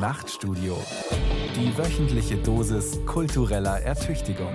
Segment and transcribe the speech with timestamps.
[0.00, 0.78] Nachtstudio.
[1.54, 4.54] Die wöchentliche Dosis kultureller Ertüchtigung.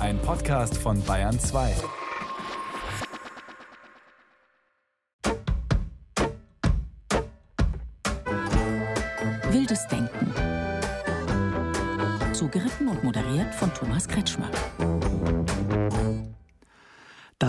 [0.00, 1.76] Ein Podcast von Bayern 2.
[9.50, 10.34] Wildes Denken.
[12.32, 14.50] Zugeritten und moderiert von Thomas Kretschmer.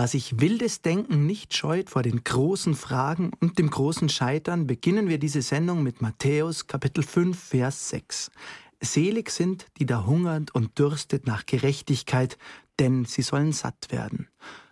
[0.02, 5.08] Da sich wildes Denken nicht scheut vor den großen Fragen und dem großen Scheitern, beginnen
[5.08, 8.32] wir diese Sendung mit Matthäus Kapitel 5, Vers 6.
[8.80, 12.36] Selig sind, die da hungert und dürstet nach Gerechtigkeit,
[12.80, 14.26] denn sie sollen satt werden.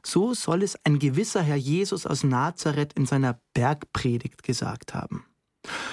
[0.04, 5.24] So soll es ein gewisser Herr Jesus aus Nazareth in seiner Bergpredigt gesagt haben.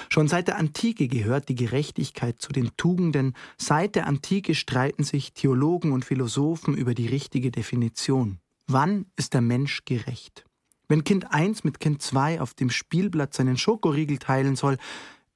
[0.08, 3.34] Schon seit der Antike gehört die Gerechtigkeit zu den Tugenden.
[3.56, 8.40] Seit der Antike streiten sich Theologen und Philosophen über die richtige Definition.
[8.70, 10.44] Wann ist der Mensch gerecht?
[10.88, 14.76] Wenn Kind 1 mit Kind 2 auf dem Spielblatt seinen Schokoriegel teilen soll,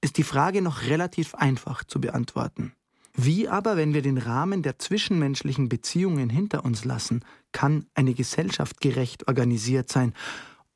[0.03, 2.75] ist die Frage noch relativ einfach zu beantworten.
[3.15, 8.83] Wie aber, wenn wir den Rahmen der zwischenmenschlichen Beziehungen hinter uns lassen, kann eine Gesellschaft
[8.83, 10.12] gerecht organisiert sein?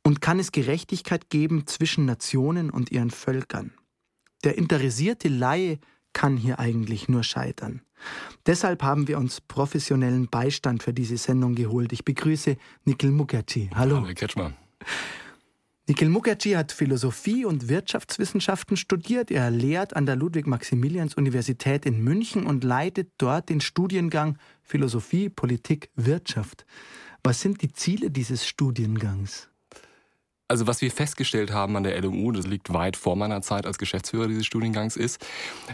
[0.02, 3.73] Und kann es Gerechtigkeit geben zwischen Nationen und ihren Völkern?
[4.45, 5.78] Der interessierte Laie
[6.17, 7.83] kann hier eigentlich nur scheitern.
[8.47, 11.92] Deshalb haben wir uns professionellen Beistand für diese Sendung geholt.
[11.92, 13.69] Ich begrüße Nikhil Mukherjee.
[13.75, 13.97] Hallo.
[13.97, 14.55] Hallo, Ketschmann.
[15.86, 19.31] Nikhil Mukherjee hat Philosophie und Wirtschaftswissenschaften studiert.
[19.31, 26.64] Er lehrt an der Ludwig-Maximilians-Universität in München und leitet dort den Studiengang Philosophie, Politik, Wirtschaft.
[27.23, 29.51] Was sind die Ziele dieses Studiengangs?
[30.48, 33.78] Also was wir festgestellt haben an der LMU, das liegt weit vor meiner Zeit als
[33.78, 35.27] Geschäftsführer dieses Studiengangs, ist,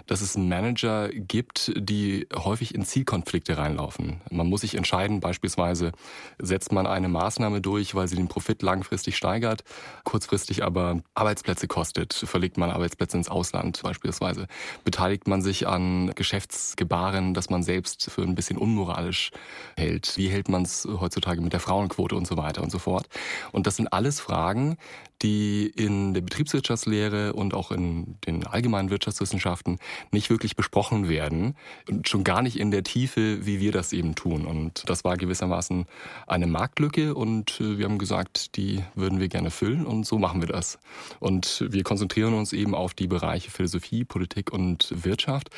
[0.06, 4.23] dass es Manager gibt, die häufig in Zielkonflikte reinlaufen.
[4.31, 5.93] Man muss sich entscheiden, beispielsweise
[6.39, 9.62] setzt man eine Maßnahme durch, weil sie den Profit langfristig steigert,
[10.05, 14.47] kurzfristig aber Arbeitsplätze kostet, verlegt man Arbeitsplätze ins Ausland beispielsweise,
[14.84, 19.33] beteiligt man sich an Geschäftsgebaren, das man selbst für ein bisschen unmoralisch
[19.77, 20.17] hält.
[20.17, 23.09] Wie hält man es heutzutage mit der Frauenquote und so weiter und so fort.
[23.53, 24.77] Und das sind alles Fragen, Fragen,
[25.22, 29.78] die in der Betriebswirtschaftslehre und auch in den allgemeinen Wirtschaftswissenschaften
[30.10, 31.55] nicht wirklich besprochen werden
[31.88, 34.47] und schon gar nicht in der Tiefe, wie wir das eben tun.
[34.47, 35.87] Und das war gewissermaßen
[36.27, 40.41] eine Marktlücke und äh, wir haben gesagt, die würden wir gerne füllen und so machen
[40.41, 40.78] wir das.
[41.21, 45.50] Und wir konzentrieren uns eben auf die Bereiche Philosophie, Politik und Wirtschaft,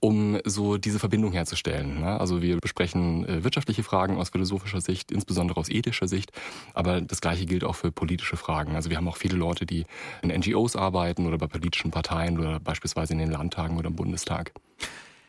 [0.00, 2.00] um so diese Verbindung herzustellen.
[2.00, 2.20] Ne?
[2.20, 6.32] Also wir besprechen äh, wirtschaftliche Fragen aus philosophischer Sicht, insbesondere aus ethischer Sicht,
[6.74, 8.74] aber das Gleiche gilt auch für politische Fragen.
[8.74, 9.84] Also wir haben auch viele Leute, die
[10.22, 14.52] in NGOs arbeiten oder bei politischen Parteien oder beispielsweise in den Landtagen oder im Bundestag.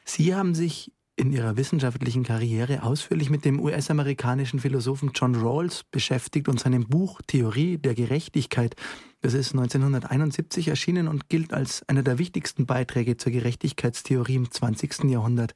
[0.06, 6.48] Sie haben sich in Ihrer wissenschaftlichen Karriere ausführlich mit dem US-amerikanischen Philosophen John Rawls beschäftigt
[6.48, 8.76] und seinem Buch Theorie der Gerechtigkeit.
[9.22, 15.06] Das ist 1971 erschienen und gilt als einer der wichtigsten Beiträge zur Gerechtigkeitstheorie im 20.
[15.06, 15.56] Jahrhundert.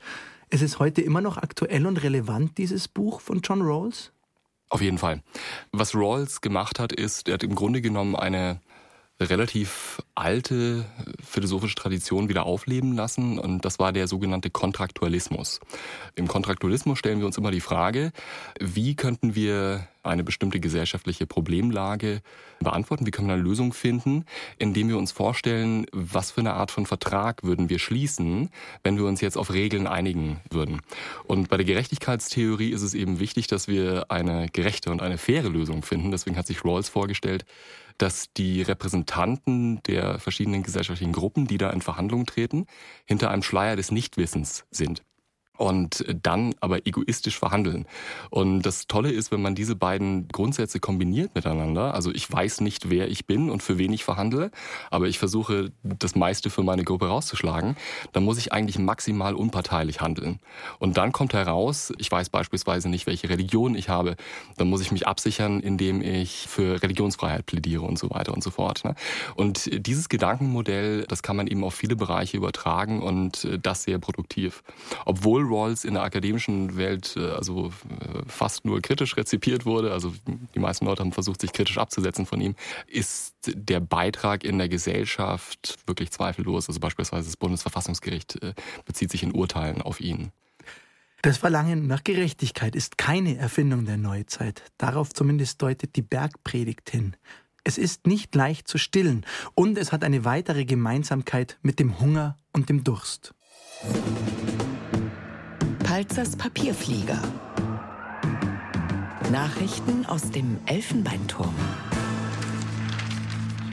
[0.50, 4.12] Es ist heute immer noch aktuell und relevant, dieses Buch von John Rawls?
[4.72, 5.22] Auf jeden Fall.
[5.74, 8.62] Was Rawls gemacht hat, ist, er hat im Grunde genommen eine
[9.20, 10.86] relativ alte
[11.22, 15.60] philosophische Tradition wieder aufleben lassen und das war der sogenannte Kontraktualismus.
[16.16, 18.14] Im Kontraktualismus stellen wir uns immer die Frage,
[18.62, 22.22] wie könnten wir eine bestimmte gesellschaftliche Problemlage
[22.60, 23.06] beantworten?
[23.06, 24.26] Wie können wir eine Lösung finden,
[24.58, 28.50] indem wir uns vorstellen, was für eine Art von Vertrag würden wir schließen,
[28.84, 30.82] wenn wir uns jetzt auf Regeln einigen würden?
[31.26, 35.50] Und bei der Gerechtigkeitstheorie ist es eben wichtig, dass wir eine gerechte und eine faire
[35.50, 36.12] Lösung finden.
[36.12, 37.46] Deswegen hat sich Rawls vorgestellt,
[37.98, 42.66] dass die Repräsentanten der verschiedenen gesellschaftlichen Gruppen, die da in Verhandlungen treten,
[43.06, 45.04] hinter einem Schleier des Nichtwissens sind
[45.62, 47.86] und dann aber egoistisch verhandeln.
[48.32, 52.90] Und das Tolle ist, wenn man diese beiden Grundsätze kombiniert miteinander, also ich weiß nicht,
[52.90, 54.50] wer ich bin und für wen ich verhandle,
[54.90, 57.78] aber ich versuche das meiste für meine Gruppe rauszuschlagen,
[58.12, 60.40] dann muss ich eigentlich maximal unparteilich handeln.
[60.80, 64.16] Und dann kommt heraus, ich weiß beispielsweise nicht, welche Religion ich habe,
[64.58, 68.50] dann muss ich mich absichern, indem ich für Religionsfreiheit plädiere und so weiter und so
[68.50, 68.84] fort.
[68.84, 68.96] Ne?
[69.36, 74.64] Und dieses Gedankenmodell, das kann man eben auf viele Bereiche übertragen und das sehr produktiv.
[75.06, 80.14] Obwohl Rawls in der akademischen Welt äh, also äh, fast nur kritisch rezipiert wurde, also
[80.56, 82.56] die meisten Leute haben versucht, sich kritisch abzusetzen von ihm,
[82.88, 86.68] ist der Beitrag in der Gesellschaft wirklich zweifellos.
[86.68, 88.54] Also beispielsweise das Bundesverfassungsgericht äh,
[88.86, 90.32] bezieht sich in Urteilen auf ihn.
[91.24, 94.64] Das Verlangen nach Gerechtigkeit ist keine Erfindung der Neuzeit.
[94.80, 97.16] Darauf zumindest deutet die Bergpredigt hin.
[97.64, 99.24] Es ist nicht leicht zu stillen
[99.54, 103.36] und es hat eine weitere Gemeinsamkeit mit dem Hunger und dem Durst.
[105.92, 107.22] Palzers Papierflieger.
[109.30, 111.54] Nachrichten aus dem Elfenbeinturm.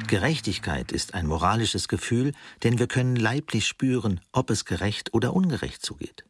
[0.08, 2.32] Gerechtigkeit ist ein moralisches Gefühl,
[2.64, 6.24] denn wir können leiblich spüren, ob es gerecht oder ungerecht zugeht.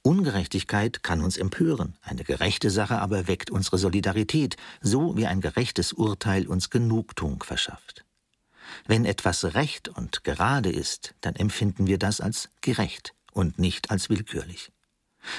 [0.00, 5.92] Ungerechtigkeit kann uns empören, eine gerechte Sache aber weckt unsere Solidarität, so wie ein gerechtes
[5.92, 8.06] Urteil uns Genugtuung verschafft.
[8.86, 14.08] Wenn etwas recht und gerade ist, dann empfinden wir das als gerecht und nicht als
[14.08, 14.72] willkürlich.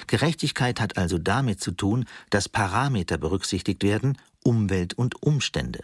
[0.08, 5.84] Gerechtigkeit hat also damit zu tun, dass Parameter berücksichtigt werden, Umwelt und Umstände.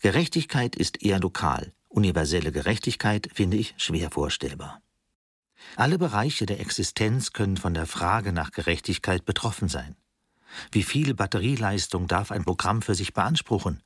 [0.00, 4.80] Gerechtigkeit ist eher lokal, universelle Gerechtigkeit finde ich schwer vorstellbar.
[5.76, 9.96] Alle Bereiche der Existenz können von der Frage nach Gerechtigkeit betroffen sein.
[10.72, 13.82] Wie viel Batterieleistung darf ein Programm für sich beanspruchen?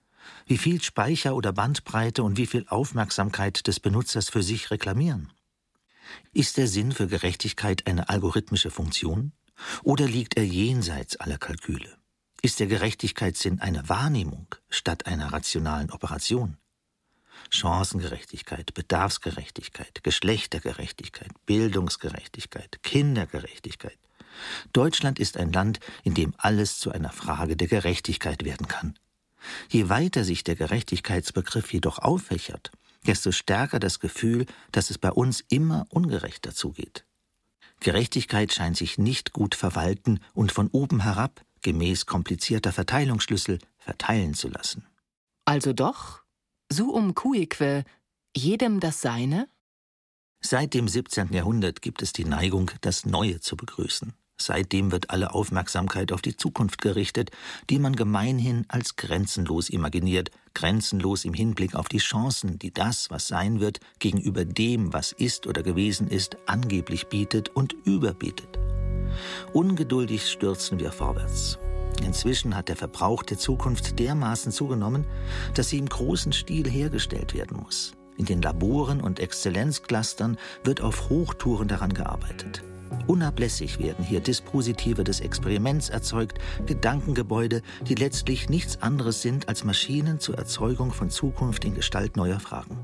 [0.47, 5.31] Wie viel Speicher oder Bandbreite und wie viel Aufmerksamkeit des Benutzers für sich reklamieren?
[6.33, 9.33] Ist der Sinn für Gerechtigkeit eine algorithmische Funktion?
[9.83, 11.97] Oder liegt er jenseits aller Kalküle?
[12.43, 16.59] Ist der Gerechtigkeitssinn eine Wahrnehmung statt einer rationalen Operation?
[17.51, 23.99] Chancengerechtigkeit, Bedarfsgerechtigkeit, Geschlechtergerechtigkeit, Bildungsgerechtigkeit, Kindergerechtigkeit.
[24.73, 28.99] Deutschland ist ein Land, in dem alles zu einer Frage der Gerechtigkeit werden kann.
[29.69, 32.73] Je weiter sich der Gerechtigkeitsbegriff jedoch auffächert,
[33.07, 37.05] desto stärker das Gefühl, dass es bei uns immer ungerechter zugeht.
[37.81, 44.49] Gerechtigkeit scheint sich nicht gut verwalten und von oben herab, gemäß komplizierter Verteilungsschlüssel, verteilen zu
[44.49, 44.87] lassen.
[45.45, 46.23] Also doch
[46.73, 47.85] suum cuique,
[48.37, 49.49] jedem das Seine?
[50.41, 51.33] Seit dem 17.
[51.33, 54.15] Jahrhundert gibt es die Neigung, das Neue zu begrüßen.
[54.41, 57.31] Seitdem wird alle Aufmerksamkeit auf die Zukunft gerichtet,
[57.71, 63.29] die man gemeinhin als grenzenlos imaginiert, grenzenlos im Hinblick auf die Chancen, die das, was
[63.29, 68.59] sein wird, gegenüber dem, was ist oder gewesen ist, angeblich bietet und überbietet.
[69.53, 71.59] Ungeduldig stürzen wir vorwärts.
[72.05, 75.07] Inzwischen hat der Verbrauch der Zukunft dermaßen zugenommen,
[75.55, 77.95] dass sie im großen Stil hergestellt werden muss.
[78.17, 82.63] In den Laboren und Exzellenzclustern wird auf Hochtouren daran gearbeitet.
[83.07, 90.21] Unablässig werden hier Dispositive des Experiments erzeugt, Gedankengebäude, die letztlich nichts anderes sind als Maschinen
[90.21, 92.79] zur Erzeugung von Zukunft in Gestalt neuer Fragen.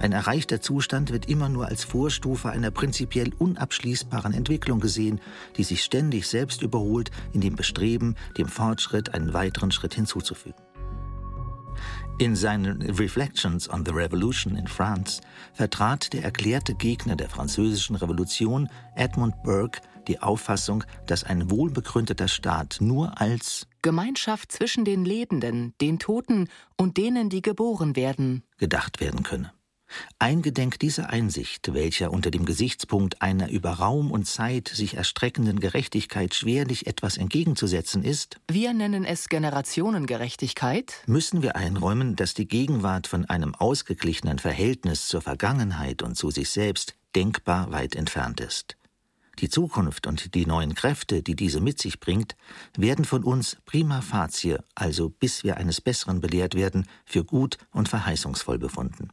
[0.00, 5.20] Ein erreichter Zustand wird immer nur als Vorstufe einer prinzipiell unabschließbaren Entwicklung gesehen,
[5.56, 10.63] die sich ständig selbst überholt in dem Bestreben, dem Fortschritt einen weiteren Schritt hinzuzufügen.
[12.18, 15.20] In seinen Reflections on the Revolution in France
[15.52, 22.76] vertrat der erklärte Gegner der französischen Revolution Edmund Burke die Auffassung, dass ein wohlbegründeter Staat
[22.80, 29.24] nur als Gemeinschaft zwischen den Lebenden, den Toten und denen, die geboren werden, gedacht werden
[29.24, 29.52] könne.
[30.18, 36.34] Eingedenk dieser Einsicht, welcher unter dem Gesichtspunkt einer über Raum und Zeit sich erstreckenden Gerechtigkeit
[36.34, 43.24] schwerlich etwas entgegenzusetzen ist, wir nennen es Generationengerechtigkeit, müssen wir einräumen, dass die Gegenwart von
[43.26, 48.76] einem ausgeglichenen Verhältnis zur Vergangenheit und zu sich selbst denkbar weit entfernt ist.
[49.40, 52.36] Die Zukunft und die neuen Kräfte, die diese mit sich bringt,
[52.76, 57.88] werden von uns prima facie, also bis wir eines Besseren belehrt werden, für gut und
[57.88, 59.08] verheißungsvoll befunden.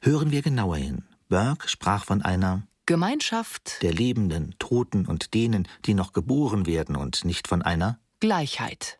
[0.00, 1.04] Hören wir genauer hin.
[1.28, 7.24] Burke sprach von einer Gemeinschaft der Lebenden, Toten und denen, die noch geboren werden und
[7.24, 8.98] nicht von einer Gleichheit.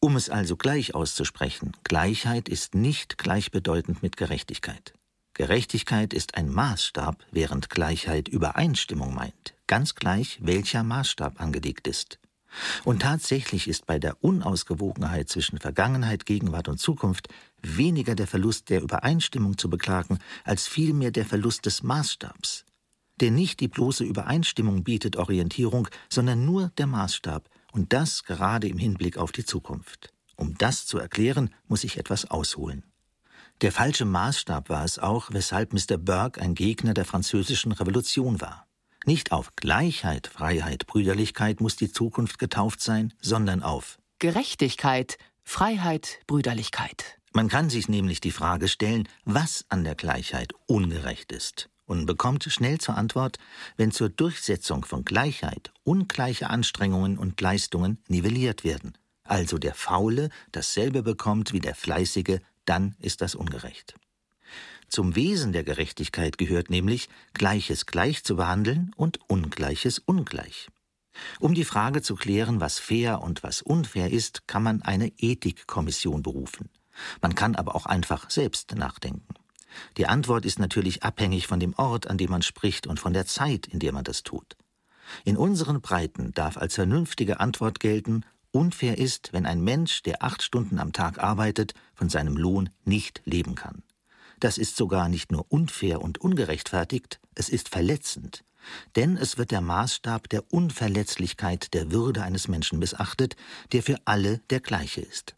[0.00, 4.94] Um es also gleich auszusprechen, Gleichheit ist nicht gleichbedeutend mit Gerechtigkeit.
[5.34, 12.18] Gerechtigkeit ist ein Maßstab, während Gleichheit Übereinstimmung meint, ganz gleich, welcher Maßstab angelegt ist.
[12.84, 17.28] Und tatsächlich ist bei der Unausgewogenheit zwischen Vergangenheit, Gegenwart und Zukunft
[17.60, 22.64] weniger der Verlust der Übereinstimmung zu beklagen, als vielmehr der Verlust des Maßstabs.
[23.20, 28.78] Denn nicht die bloße Übereinstimmung bietet Orientierung, sondern nur der Maßstab, und das gerade im
[28.78, 30.12] Hinblick auf die Zukunft.
[30.36, 32.84] Um das zu erklären, muss ich etwas ausholen.
[33.60, 35.96] Der falsche Maßstab war es auch, weshalb Mr.
[35.96, 38.66] Burke ein Gegner der französischen Revolution war.
[39.04, 47.18] Nicht auf Gleichheit, Freiheit, Brüderlichkeit muss die Zukunft getauft sein, sondern auf Gerechtigkeit, Freiheit, Brüderlichkeit.
[47.32, 52.44] Man kann sich nämlich die Frage stellen, was an der Gleichheit ungerecht ist und bekommt
[52.44, 53.38] schnell zur Antwort,
[53.76, 58.96] wenn zur Durchsetzung von Gleichheit ungleiche Anstrengungen und Leistungen nivelliert werden.
[59.24, 63.94] Also der Faule dasselbe bekommt wie der Fleißige, dann ist das ungerecht.
[64.92, 70.68] Zum Wesen der Gerechtigkeit gehört nämlich, Gleiches gleich zu behandeln und Ungleiches ungleich.
[71.40, 76.22] Um die Frage zu klären, was fair und was unfair ist, kann man eine Ethikkommission
[76.22, 76.68] berufen.
[77.22, 79.32] Man kann aber auch einfach selbst nachdenken.
[79.96, 83.24] Die Antwort ist natürlich abhängig von dem Ort, an dem man spricht und von der
[83.24, 84.58] Zeit, in der man das tut.
[85.24, 90.42] In unseren Breiten darf als vernünftige Antwort gelten, unfair ist, wenn ein Mensch, der acht
[90.42, 93.82] Stunden am Tag arbeitet, von seinem Lohn nicht leben kann.
[94.42, 98.42] Das ist sogar nicht nur unfair und ungerechtfertigt, es ist verletzend.
[98.96, 103.36] Denn es wird der Maßstab der Unverletzlichkeit der Würde eines Menschen missachtet,
[103.70, 105.36] der für alle der gleiche ist.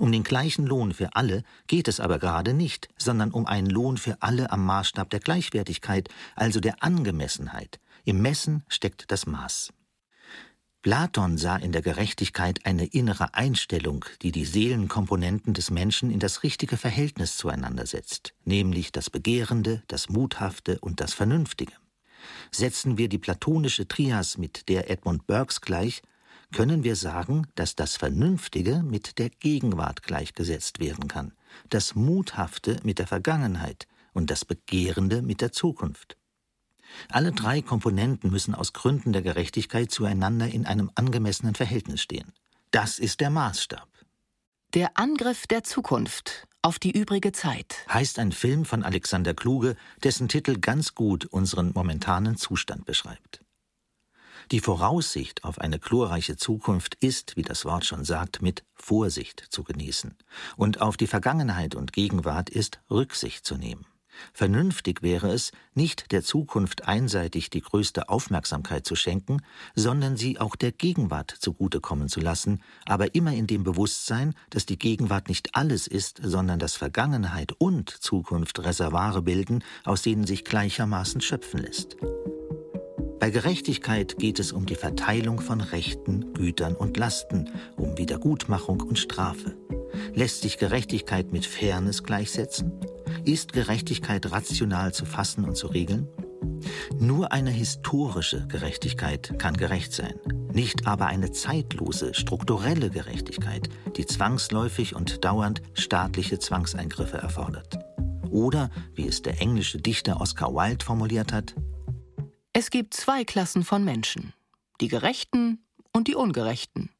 [0.00, 3.96] Um den gleichen Lohn für alle geht es aber gerade nicht, sondern um einen Lohn
[3.96, 7.78] für alle am Maßstab der Gleichwertigkeit, also der Angemessenheit.
[8.04, 9.72] Im Messen steckt das Maß.
[10.82, 16.42] Platon sah in der Gerechtigkeit eine innere Einstellung, die die Seelenkomponenten des Menschen in das
[16.42, 21.72] richtige Verhältnis zueinander setzt, nämlich das Begehrende, das Muthafte und das Vernünftige.
[22.50, 26.02] Setzen wir die platonische Trias mit der Edmund Burkes gleich,
[26.52, 31.32] können wir sagen, dass das Vernünftige mit der Gegenwart gleichgesetzt werden kann,
[31.70, 36.16] das Muthafte mit der Vergangenheit und das Begehrende mit der Zukunft.
[37.08, 42.32] Alle drei Komponenten müssen aus Gründen der Gerechtigkeit zueinander in einem angemessenen Verhältnis stehen.
[42.70, 43.88] Das ist der Maßstab.
[44.74, 50.28] Der Angriff der Zukunft auf die übrige Zeit heißt ein Film von Alexander Kluge, dessen
[50.28, 53.42] Titel ganz gut unseren momentanen Zustand beschreibt.
[54.50, 59.64] Die Voraussicht auf eine glorreiche Zukunft ist, wie das Wort schon sagt, mit Vorsicht zu
[59.64, 60.16] genießen.
[60.56, 63.86] Und auf die Vergangenheit und Gegenwart ist Rücksicht zu nehmen.
[64.32, 69.42] Vernünftig wäre es, nicht der Zukunft einseitig die größte Aufmerksamkeit zu schenken,
[69.74, 74.78] sondern sie auch der Gegenwart zugutekommen zu lassen, aber immer in dem Bewusstsein, dass die
[74.78, 81.20] Gegenwart nicht alles ist, sondern dass Vergangenheit und Zukunft Reservare bilden, aus denen sich gleichermaßen
[81.20, 81.96] schöpfen lässt.
[83.22, 88.98] Bei Gerechtigkeit geht es um die Verteilung von Rechten, Gütern und Lasten, um Wiedergutmachung und
[88.98, 89.54] Strafe.
[90.12, 92.72] Lässt sich Gerechtigkeit mit Fairness gleichsetzen?
[93.24, 96.08] Ist Gerechtigkeit rational zu fassen und zu regeln?
[96.98, 100.18] Nur eine historische Gerechtigkeit kann gerecht sein,
[100.52, 107.78] nicht aber eine zeitlose, strukturelle Gerechtigkeit, die zwangsläufig und dauernd staatliche Zwangseingriffe erfordert.
[108.32, 111.54] Oder, wie es der englische Dichter Oscar Wilde formuliert hat,
[112.52, 114.34] es gibt zwei Klassen von Menschen,
[114.80, 116.90] die Gerechten und die Ungerechten.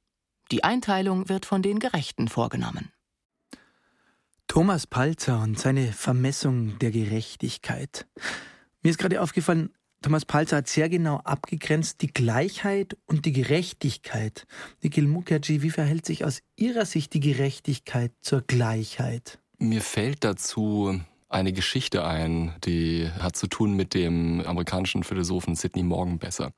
[0.50, 2.92] Die Einteilung wird von den Gerechten vorgenommen.
[4.48, 8.06] Thomas Palzer und seine Vermessung der Gerechtigkeit.
[8.82, 9.70] Mir ist gerade aufgefallen,
[10.02, 14.46] Thomas Palzer hat sehr genau abgegrenzt die Gleichheit und die Gerechtigkeit.
[14.82, 19.38] Nikhil Mukherjee, wie verhält sich aus Ihrer Sicht die Gerechtigkeit zur Gleichheit?
[19.58, 21.00] Mir fällt dazu
[21.32, 26.52] eine Geschichte ein, die hat zu tun mit dem amerikanischen Philosophen Sidney Morgenbesser.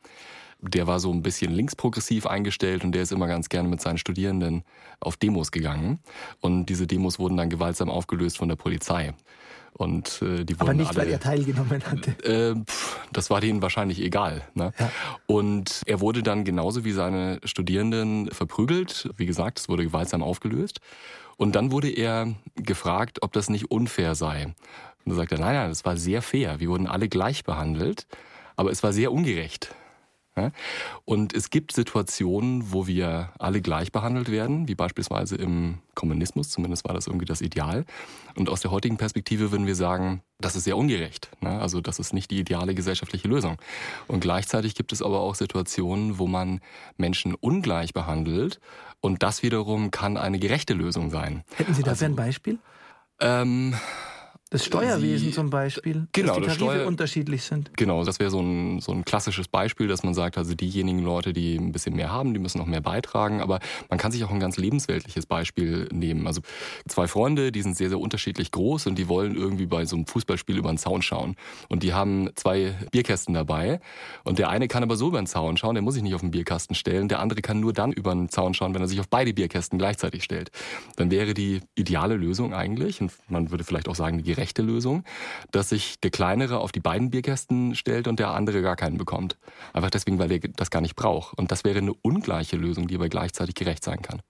[0.60, 3.98] Der war so ein bisschen linksprogressiv eingestellt und der ist immer ganz gerne mit seinen
[3.98, 4.64] Studierenden
[5.00, 5.98] auf Demos gegangen.
[6.40, 9.14] Und diese Demos wurden dann gewaltsam aufgelöst von der Polizei.
[9.74, 12.10] Und äh, die wurden Aber nicht, alle, weil er teilgenommen hatte.
[12.24, 14.42] Äh, pff, das war denen wahrscheinlich egal.
[14.54, 14.72] Ne?
[14.78, 14.90] Ja.
[15.26, 19.10] Und er wurde dann genauso wie seine Studierenden verprügelt.
[19.16, 20.80] Wie gesagt, es wurde gewaltsam aufgelöst.
[21.36, 24.46] Und dann wurde er gefragt, ob das nicht unfair sei.
[25.04, 26.60] Und da sagt er, nein, nein, das war sehr fair.
[26.60, 28.06] Wir wurden alle gleich behandelt,
[28.56, 29.74] aber es war sehr ungerecht.
[31.04, 36.84] Und es gibt Situationen, wo wir alle gleich behandelt werden, wie beispielsweise im Kommunismus, zumindest
[36.84, 37.84] war das irgendwie das Ideal.
[38.34, 41.30] Und aus der heutigen Perspektive würden wir sagen, das ist sehr ungerecht.
[41.40, 43.58] Also das ist nicht die ideale gesellschaftliche Lösung.
[44.08, 46.60] Und gleichzeitig gibt es aber auch Situationen, wo man
[46.96, 48.58] Menschen ungleich behandelt.
[49.04, 51.44] Und das wiederum kann eine gerechte Lösung sein.
[51.56, 52.58] Hätten Sie dafür Also, ein Beispiel?
[53.20, 53.74] Ähm,
[54.54, 57.76] Das Steuerwesen Sie- zum Beispiel, Genau, dass die Tarife Steuer- unterschiedlich sind.
[57.76, 61.32] Genau, das wäre so ein, so ein klassisches Beispiel, dass man sagt, also diejenigen Leute,
[61.32, 63.40] die ein bisschen mehr haben, die müssen noch mehr beitragen.
[63.40, 63.58] Aber
[63.90, 66.28] man kann sich auch ein ganz lebensweltliches Beispiel nehmen.
[66.28, 66.40] Also
[66.86, 70.06] zwei Freunde, die sind sehr, sehr unterschiedlich groß und die wollen irgendwie bei so einem
[70.06, 71.34] Fußballspiel über den Zaun schauen.
[71.68, 73.80] Und die haben zwei Bierkästen dabei.
[74.22, 76.20] Und der eine kann aber so über den Zaun schauen, der muss sich nicht auf
[76.20, 77.08] den Bierkasten stellen.
[77.08, 79.80] Der andere kann nur dann über den Zaun schauen, wenn er sich auf beide Bierkästen
[79.80, 80.52] gleichzeitig stellt.
[80.94, 85.04] Dann wäre die ideale Lösung eigentlich, und man würde vielleicht auch sagen die gerechte Lösung,
[85.52, 89.38] dass sich der Kleinere auf die beiden Bierkästen stellt und der andere gar keinen bekommt.
[89.72, 91.38] Einfach deswegen, weil er das gar nicht braucht.
[91.38, 94.20] Und das wäre eine ungleiche Lösung, die aber gleichzeitig gerecht sein kann.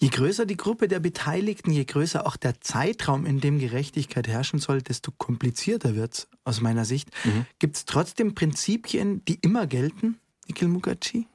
[0.00, 4.60] Je größer die Gruppe der Beteiligten, je größer auch der Zeitraum, in dem Gerechtigkeit herrschen
[4.60, 7.10] soll, desto komplizierter wird's aus meiner Sicht.
[7.24, 7.46] Mhm.
[7.58, 11.26] Gibt's trotzdem Prinzipien, die immer gelten, Nikhil Mukherjee?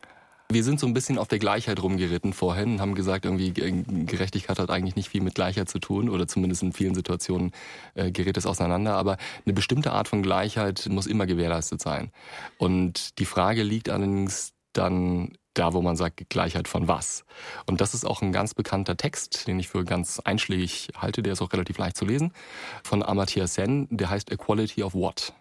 [0.53, 3.83] Wir sind so ein bisschen auf der Gleichheit rumgeritten vorhin und haben gesagt, irgendwie äh,
[4.05, 7.53] Gerechtigkeit hat eigentlich nicht viel mit Gleichheit zu tun oder zumindest in vielen Situationen
[7.95, 8.95] äh, gerät es auseinander.
[8.95, 12.11] Aber eine bestimmte Art von Gleichheit muss immer gewährleistet sein.
[12.59, 17.25] Und die Frage liegt allerdings dann da, wo man sagt, Gleichheit von was.
[17.65, 21.33] Und das ist auch ein ganz bekannter Text, den ich für ganz einschlägig halte, der
[21.33, 22.31] ist auch relativ leicht zu lesen,
[22.83, 25.33] von Amartya Sen, der heißt Equality of What.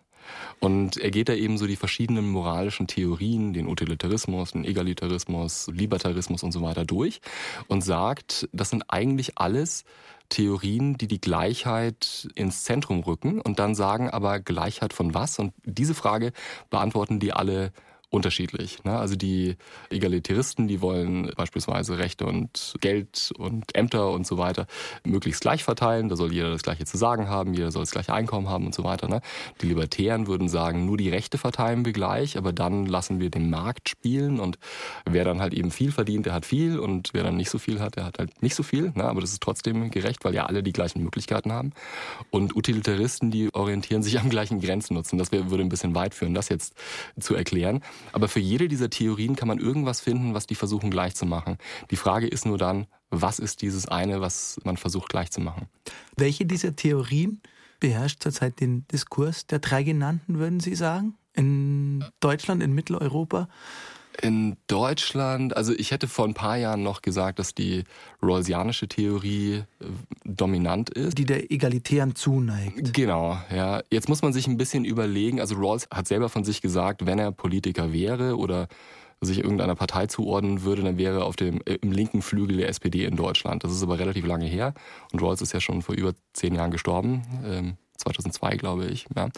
[0.60, 6.42] Und er geht da eben so die verschiedenen moralischen Theorien, den Utilitarismus, den Egalitarismus, Libertarismus
[6.42, 7.20] und so weiter durch
[7.68, 9.84] und sagt, das sind eigentlich alles
[10.28, 15.38] Theorien, die die Gleichheit ins Zentrum rücken und dann sagen aber Gleichheit von was?
[15.38, 16.32] Und diese Frage
[16.70, 17.72] beantworten die alle
[18.12, 18.84] unterschiedlich.
[18.84, 18.96] Ne?
[18.96, 19.56] Also die
[19.90, 24.66] Egalitaristen, die wollen beispielsweise Rechte und Geld und Ämter und so weiter
[25.04, 26.10] möglichst gleich verteilen.
[26.10, 28.74] Da soll jeder das Gleiche zu sagen haben, jeder soll das gleiche Einkommen haben und
[28.74, 29.08] so weiter.
[29.08, 29.22] Ne?
[29.62, 33.48] Die Libertären würden sagen, nur die Rechte verteilen wir gleich, aber dann lassen wir den
[33.48, 34.58] Markt spielen und
[35.06, 37.80] wer dann halt eben viel verdient, der hat viel und wer dann nicht so viel
[37.80, 38.92] hat, der hat halt nicht so viel.
[38.94, 39.04] Ne?
[39.04, 41.72] Aber das ist trotzdem gerecht, weil ja alle die gleichen Möglichkeiten haben.
[42.30, 45.18] Und Utilitaristen, die orientieren sich am gleichen Grenznutzen.
[45.18, 46.74] Das würde ein bisschen weit führen, das jetzt
[47.18, 47.80] zu erklären.
[48.12, 51.58] Aber für jede dieser Theorien kann man irgendwas finden, was die versuchen gleich zu machen.
[51.90, 55.68] Die Frage ist nur dann, was ist dieses eine, was man versucht gleich zu machen?
[56.16, 57.40] Welche dieser Theorien
[57.80, 61.14] beherrscht zurzeit den Diskurs der drei genannten, würden Sie sagen?
[61.34, 63.48] In Deutschland, in Mitteleuropa?
[64.20, 67.84] In Deutschland, also ich hätte vor ein paar Jahren noch gesagt, dass die
[68.22, 69.84] Rawlsianische Theorie äh,
[70.24, 71.16] dominant ist.
[71.16, 72.92] Die der Egalitären zuneigt.
[72.92, 73.82] Genau, ja.
[73.90, 77.18] Jetzt muss man sich ein bisschen überlegen, also Rawls hat selber von sich gesagt, wenn
[77.18, 78.68] er Politiker wäre oder
[79.22, 82.68] sich irgendeiner Partei zuordnen würde, dann wäre er auf dem, äh, im linken Flügel der
[82.68, 83.64] SPD in Deutschland.
[83.64, 84.74] Das ist aber relativ lange her
[85.12, 87.22] und Rawls ist ja schon vor über zehn Jahren gestorben.
[87.44, 89.06] Ähm, 2002, glaube ich.
[89.16, 89.28] Ja.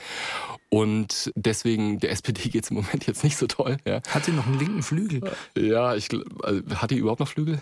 [0.69, 3.77] Und deswegen, der SPD geht es im Moment jetzt nicht so toll.
[3.87, 4.01] Ja.
[4.09, 5.23] Hat sie noch einen linken Flügel?
[5.57, 6.09] Ja, ich,
[6.43, 7.61] also, hat die überhaupt noch Flügel?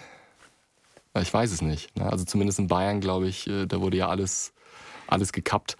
[1.20, 1.94] Ich weiß es nicht.
[1.96, 2.10] Ne.
[2.10, 4.54] Also zumindest in Bayern, glaube ich, äh, da wurde ja alles
[5.12, 5.76] alles gekappt.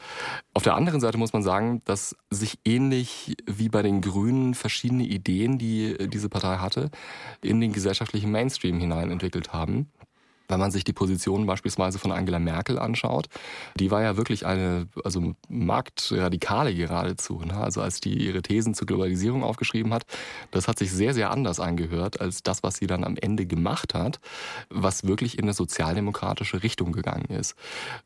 [0.52, 5.04] Auf der anderen Seite muss man sagen, dass sich ähnlich wie bei den Grünen verschiedene
[5.04, 6.90] Ideen, die äh, diese Partei hatte,
[7.40, 9.90] in den gesellschaftlichen Mainstream hinein entwickelt haben.
[10.52, 13.28] Wenn man sich die Position beispielsweise von Angela Merkel anschaut,
[13.74, 17.40] die war ja wirklich eine also Marktradikale geradezu.
[17.40, 17.54] Ne?
[17.54, 20.04] Also als die ihre Thesen zur Globalisierung aufgeschrieben hat,
[20.50, 23.94] das hat sich sehr, sehr anders angehört als das, was sie dann am Ende gemacht
[23.94, 24.20] hat,
[24.68, 27.54] was wirklich in eine sozialdemokratische Richtung gegangen ist.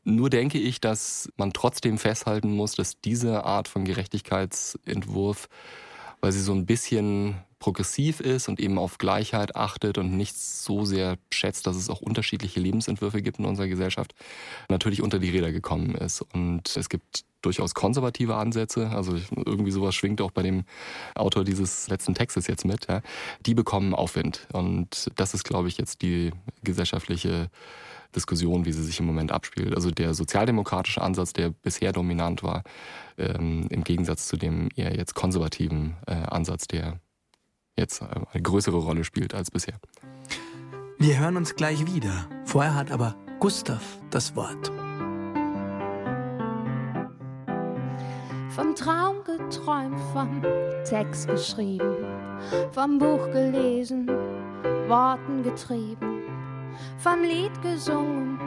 [0.04, 5.48] Nur denke ich, dass man trotzdem festhalten muss, dass diese Art von Gerechtigkeitsentwurf
[6.20, 10.84] weil sie so ein bisschen progressiv ist und eben auf Gleichheit achtet und nicht so
[10.84, 14.14] sehr schätzt, dass es auch unterschiedliche Lebensentwürfe gibt in unserer Gesellschaft,
[14.68, 16.22] natürlich unter die Räder gekommen ist.
[16.32, 20.62] Und es gibt durchaus konservative Ansätze, also irgendwie sowas schwingt auch bei dem
[21.16, 23.02] Autor dieses letzten Textes jetzt mit, ja.
[23.44, 24.46] die bekommen Aufwind.
[24.52, 26.30] Und das ist, glaube ich, jetzt die
[26.62, 27.50] gesellschaftliche
[28.14, 29.74] Diskussion, wie sie sich im Moment abspielt.
[29.74, 32.62] Also der sozialdemokratische Ansatz, der bisher dominant war,
[33.18, 37.00] ähm, im Gegensatz zu dem eher jetzt konservativen äh, Ansatz, der
[37.76, 39.74] jetzt äh, eine größere Rolle spielt als bisher.
[40.98, 42.26] Wir hören uns gleich wieder.
[42.44, 44.72] Vorher hat aber Gustav das Wort.
[48.50, 50.42] Vom Traum geträumt, vom
[50.88, 51.94] Text geschrieben,
[52.72, 54.08] vom Buch gelesen,
[54.88, 56.22] Worten getrieben,
[56.96, 58.38] vom Lied gesungen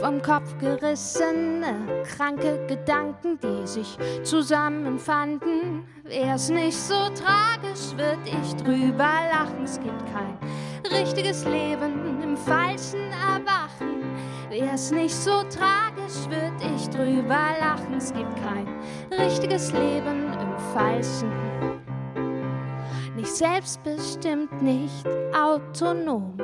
[0.00, 5.84] vom Kopf gerissene, kranke Gedanken, die sich zusammenfanden.
[6.04, 9.64] Wär's nicht so tragisch, würd ich drüber lachen.
[9.64, 10.38] Es gibt kein
[10.90, 14.02] richtiges Leben im falschen Erwachen.
[14.50, 17.94] Wär's nicht so tragisch, würd ich drüber lachen.
[17.96, 18.68] Es gibt kein
[19.18, 21.32] richtiges Leben im falschen.
[23.16, 26.36] Nicht selbstbestimmt, nicht autonom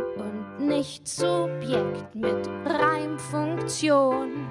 [0.58, 4.46] nicht Subjekt mit Reimfunktion.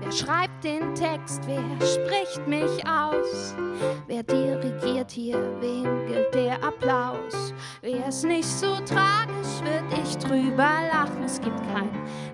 [0.00, 3.54] Wer schreibt den Text, wer spricht mich aus?
[4.06, 7.52] Wer dirigiert hier, wem gilt der Applaus?
[7.82, 11.22] Wär's nicht so tragisch, würd ich drüber lachen.
[11.24, 11.90] Es gibt kein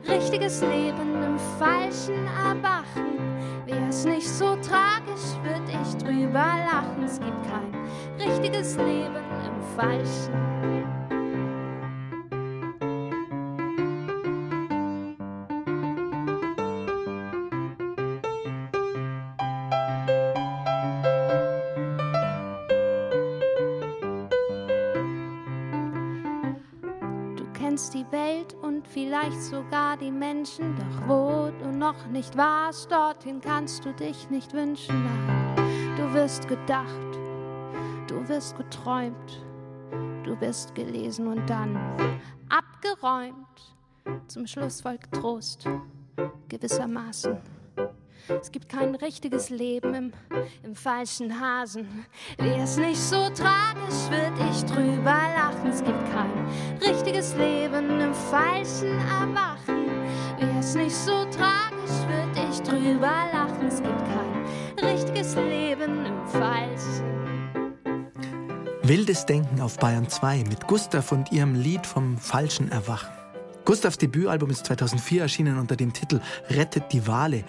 [0.08, 3.18] richtiges Leben im falschen Erwachen.
[3.66, 7.02] Wär's nicht so tragisch, würd ich drüber lachen.
[7.04, 10.93] Es gibt kein richtiges Leben im falschen vielleicht
[29.54, 30.74] sogar die Menschen.
[30.76, 35.04] Doch wo du noch nicht warst, dorthin kannst du dich nicht wünschen.
[35.04, 37.18] Nein, du wirst gedacht,
[38.08, 39.44] du wirst geträumt,
[40.24, 41.78] du wirst gelesen und dann
[42.48, 43.76] abgeräumt.
[44.26, 45.68] Zum Schluss folgt Trost,
[46.48, 47.38] gewissermaßen.
[48.28, 50.12] Es gibt kein richtiges Leben im,
[50.62, 52.06] im falschen Hasen.
[52.38, 55.70] Wäre es nicht so tragisch, würde ich drüber lachen.
[55.70, 56.48] Es gibt kein
[56.80, 59.86] richtiges Leben im falschen Erwachen.
[60.38, 63.66] Wäre es nicht so tragisch, würde ich drüber lachen.
[63.68, 67.24] Es gibt kein richtiges Leben im Falschen.
[68.82, 73.12] Wildes Denken auf Bayern 2 mit Gustav und ihrem Lied vom falschen Erwachen.
[73.64, 77.44] Gustavs Debütalbum ist 2004 erschienen unter dem Titel Rettet die Wale.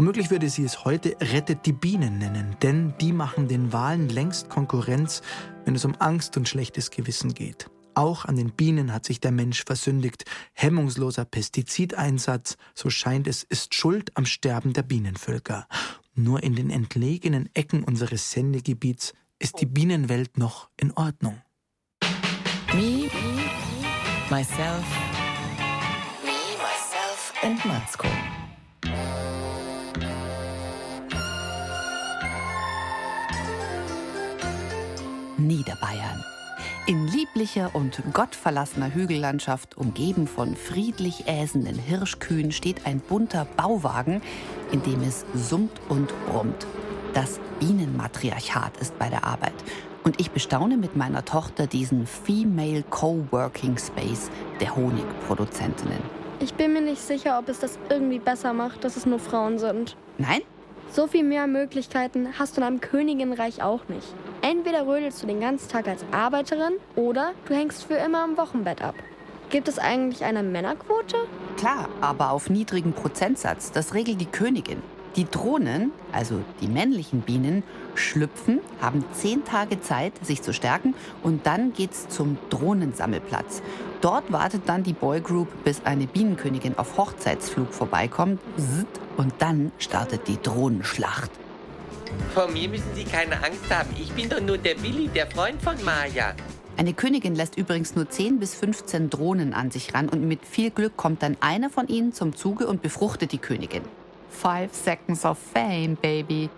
[0.00, 4.48] Womöglich würde sie es heute Rettet die Bienen nennen, denn die machen den Walen längst
[4.48, 5.20] Konkurrenz,
[5.66, 7.68] wenn es um Angst und schlechtes Gewissen geht.
[7.92, 10.24] Auch an den Bienen hat sich der Mensch versündigt.
[10.54, 15.68] Hemmungsloser Pestizideinsatz, so scheint es, ist Schuld am Sterben der Bienenvölker.
[16.14, 21.42] Nur in den entlegenen Ecken unseres Sendegebiets ist die Bienenwelt noch in Ordnung.
[22.72, 23.10] Me,
[24.30, 24.86] myself,
[26.24, 28.08] me, myself and Matzko.
[35.50, 36.24] Niederbayern.
[36.86, 44.22] In lieblicher und gottverlassener Hügellandschaft, umgeben von friedlich äsenden Hirschkühen, steht ein bunter Bauwagen,
[44.70, 46.66] in dem es summt und brummt.
[47.14, 49.54] Das Bienenmatriarchat ist bei der Arbeit.
[50.04, 55.98] Und ich bestaune mit meiner Tochter diesen Female Coworking Space der Honigproduzentinnen.
[56.38, 59.58] Ich bin mir nicht sicher, ob es das irgendwie besser macht, dass es nur Frauen
[59.58, 59.96] sind.
[60.16, 60.42] Nein?
[60.92, 64.14] So viel mehr Möglichkeiten hast du in einem Königinreich auch nicht.
[64.42, 68.82] Entweder rödelst du den ganzen Tag als Arbeiterin oder du hängst für immer im Wochenbett
[68.82, 68.94] ab.
[69.50, 71.16] Gibt es eigentlich eine Männerquote?
[71.56, 73.70] Klar, aber auf niedrigen Prozentsatz.
[73.72, 74.82] Das regelt die Königin.
[75.16, 77.64] Die Drohnen, also die männlichen Bienen,
[77.96, 83.60] schlüpfen, haben zehn Tage Zeit, sich zu stärken und dann geht's zum Drohnensammelplatz.
[84.00, 88.40] Dort wartet dann die Boygroup, bis eine Bienenkönigin auf Hochzeitsflug vorbeikommt
[89.16, 91.30] und dann startet die Drohnenschlacht.
[92.34, 93.90] Vor mir müssen Sie keine Angst haben.
[94.00, 96.34] Ich bin doch nur der Willi, der Freund von Maya.
[96.76, 100.70] Eine Königin lässt übrigens nur 10 bis 15 Drohnen an sich ran und mit viel
[100.70, 103.82] Glück kommt dann einer von ihnen zum Zuge und befruchtet die Königin.
[104.30, 106.48] Five seconds of fame, baby.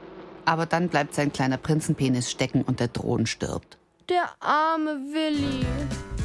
[0.45, 3.79] Aber dann bleibt sein kleiner Prinzenpenis stecken und der Drohnen stirbt.
[4.09, 5.65] Der arme Willi.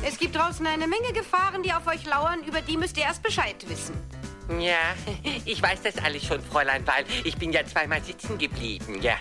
[0.05, 2.41] Es gibt draußen eine Menge Gefahren, die auf euch lauern.
[2.47, 3.95] Über die müsst ihr erst Bescheid wissen.
[4.49, 4.95] Ja,
[5.45, 9.15] ich weiß das alles schon, Fräulein, weil ich bin ja zweimal sitzen geblieben, ja.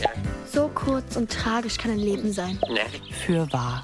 [0.00, 0.08] ja.
[0.50, 2.58] So kurz und tragisch kann ein Leben sein.
[2.68, 2.80] Ne?
[3.26, 3.82] Für wahr.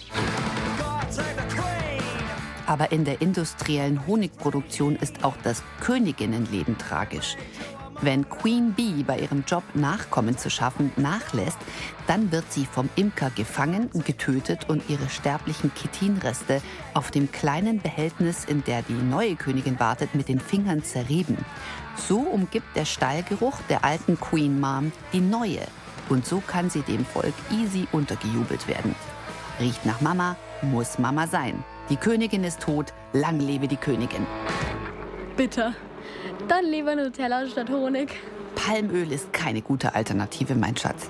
[2.66, 7.36] Aber in der industriellen Honigproduktion ist auch das Königinnenleben tragisch.
[8.02, 11.58] Wenn Queen Bee bei ihrem Job Nachkommen zu schaffen nachlässt,
[12.06, 16.62] dann wird sie vom Imker gefangen, getötet und ihre sterblichen Chitinreste
[16.94, 21.36] auf dem kleinen Behältnis, in der die neue Königin wartet, mit den Fingern zerrieben.
[21.96, 25.66] So umgibt der Stallgeruch der alten Queen Mom die neue.
[26.08, 28.94] Und so kann sie dem Volk easy untergejubelt werden.
[29.60, 31.62] Riecht nach Mama, muss Mama sein.
[31.90, 34.26] Die Königin ist tot, lang lebe die Königin.
[35.36, 35.74] Bitter.
[36.50, 38.10] Dann lieber Nutella statt Honig.
[38.56, 41.08] Palmöl ist keine gute Alternative, mein Schatz.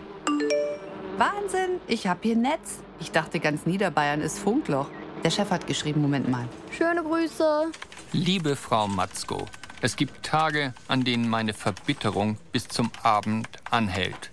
[1.16, 2.80] Wahnsinn, ich hab hier Netz.
[3.00, 4.88] Ich dachte, ganz Niederbayern ist Funkloch.
[5.24, 6.46] Der Chef hat geschrieben, Moment mal.
[6.76, 7.70] Schöne Grüße.
[8.12, 9.46] Liebe Frau Matzko,
[9.82, 14.30] es gibt Tage, an denen meine Verbitterung bis zum Abend anhält.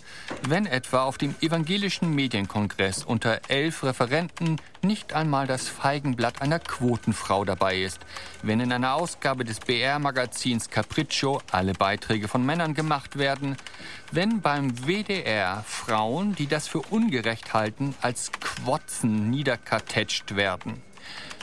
[0.48, 7.46] Wenn etwa auf dem Evangelischen Medienkongress unter elf Referenten nicht einmal das Feigenblatt einer Quotenfrau
[7.46, 8.00] dabei ist,
[8.42, 13.56] wenn in einer Ausgabe des BR-Magazins Capriccio alle Beiträge von Männern gemacht werden,
[14.12, 20.82] wenn beim WDR Frauen, die das für ungerecht halten, als Quotzen niederkartätscht werden.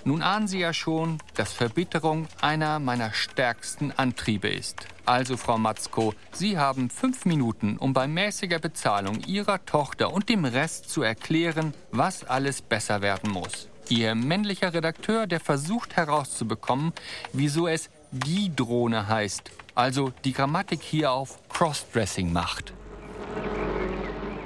[0.06, 4.86] Nun ahnen Sie ja schon, dass Verbitterung einer meiner stärksten Antriebe ist.
[5.06, 10.44] Also, Frau Matzko, Sie haben fünf Minuten, um bei mäßiger Bezahlung Ihrer Tochter und dem
[10.44, 13.68] Rest zu erklären, was alles besser werden muss.
[13.88, 16.92] Ihr männlicher Redakteur, der versucht herauszubekommen,
[17.32, 22.74] wieso es die Drohne heißt, also die Grammatik hier auf Crossdressing macht.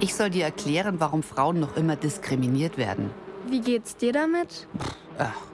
[0.00, 3.10] Ich soll dir erklären, warum Frauen noch immer diskriminiert werden.
[3.48, 4.68] Wie geht's dir damit?
[4.78, 4.94] Ach,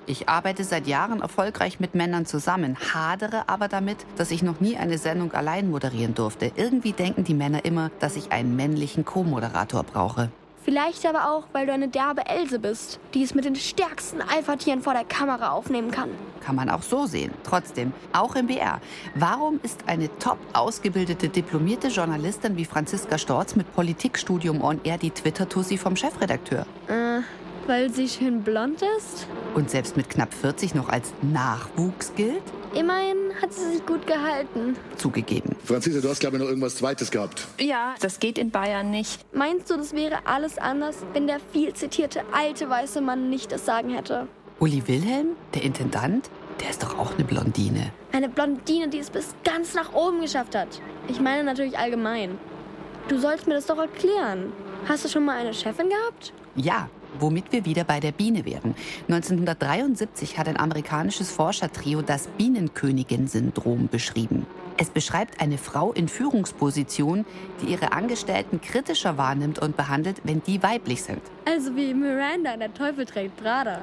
[0.07, 4.77] ich arbeite seit Jahren erfolgreich mit Männern zusammen, hadere aber damit, dass ich noch nie
[4.77, 6.53] eine Sendung allein moderieren durfte.
[6.57, 10.31] Irgendwie denken die Männer immer, dass ich einen männlichen Co-Moderator brauche.
[10.64, 14.81] Vielleicht aber auch, weil du eine derbe Else bist, die es mit den stärksten Alpha-Tieren
[14.81, 16.09] vor der Kamera aufnehmen kann.
[16.40, 17.33] Kann man auch so sehen.
[17.42, 18.81] Trotzdem, auch im BR.
[19.14, 25.11] Warum ist eine top ausgebildete diplomierte Journalistin wie Franziska Storz mit Politikstudium on air die
[25.11, 26.66] Twitter-Tussi vom Chefredakteur?
[26.88, 27.20] Äh,
[27.66, 29.27] weil sie schön blond ist?
[29.55, 32.42] Und selbst mit knapp 40 noch als Nachwuchs gilt?
[32.74, 34.77] Immerhin hat sie sich gut gehalten.
[34.96, 35.55] Zugegeben.
[35.64, 37.46] Franziska, du hast, glaube ich, noch irgendwas Zweites gehabt.
[37.61, 39.24] Ja, das geht in Bayern nicht.
[39.33, 43.64] Meinst du, das wäre alles anders, wenn der viel zitierte alte weiße Mann nicht das
[43.64, 44.27] Sagen hätte?
[44.59, 47.92] Uli Wilhelm, der Intendant, der ist doch auch eine Blondine.
[48.12, 50.81] Eine Blondine, die es bis ganz nach oben geschafft hat.
[51.09, 52.38] Ich meine natürlich allgemein.
[53.09, 54.53] Du sollst mir das doch erklären.
[54.88, 56.33] Hast du schon mal eine Chefin gehabt?
[56.57, 56.88] Ja,
[57.20, 58.74] womit wir wieder bei der Biene wären.
[59.09, 64.46] 1973 hat ein amerikanisches Forschertrio das Bienenkönigin-Syndrom beschrieben.
[64.77, 67.24] Es beschreibt eine Frau in Führungsposition,
[67.61, 71.22] die ihre Angestellten kritischer wahrnimmt und behandelt, wenn die weiblich sind.
[71.44, 73.83] Also wie Miranda in Der Teufel trägt Prada.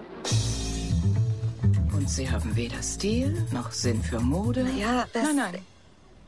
[1.93, 4.65] Und Sie haben weder Stil noch Sinn für Mode?
[4.77, 5.23] Ja, das...
[5.23, 5.61] Nein, nein.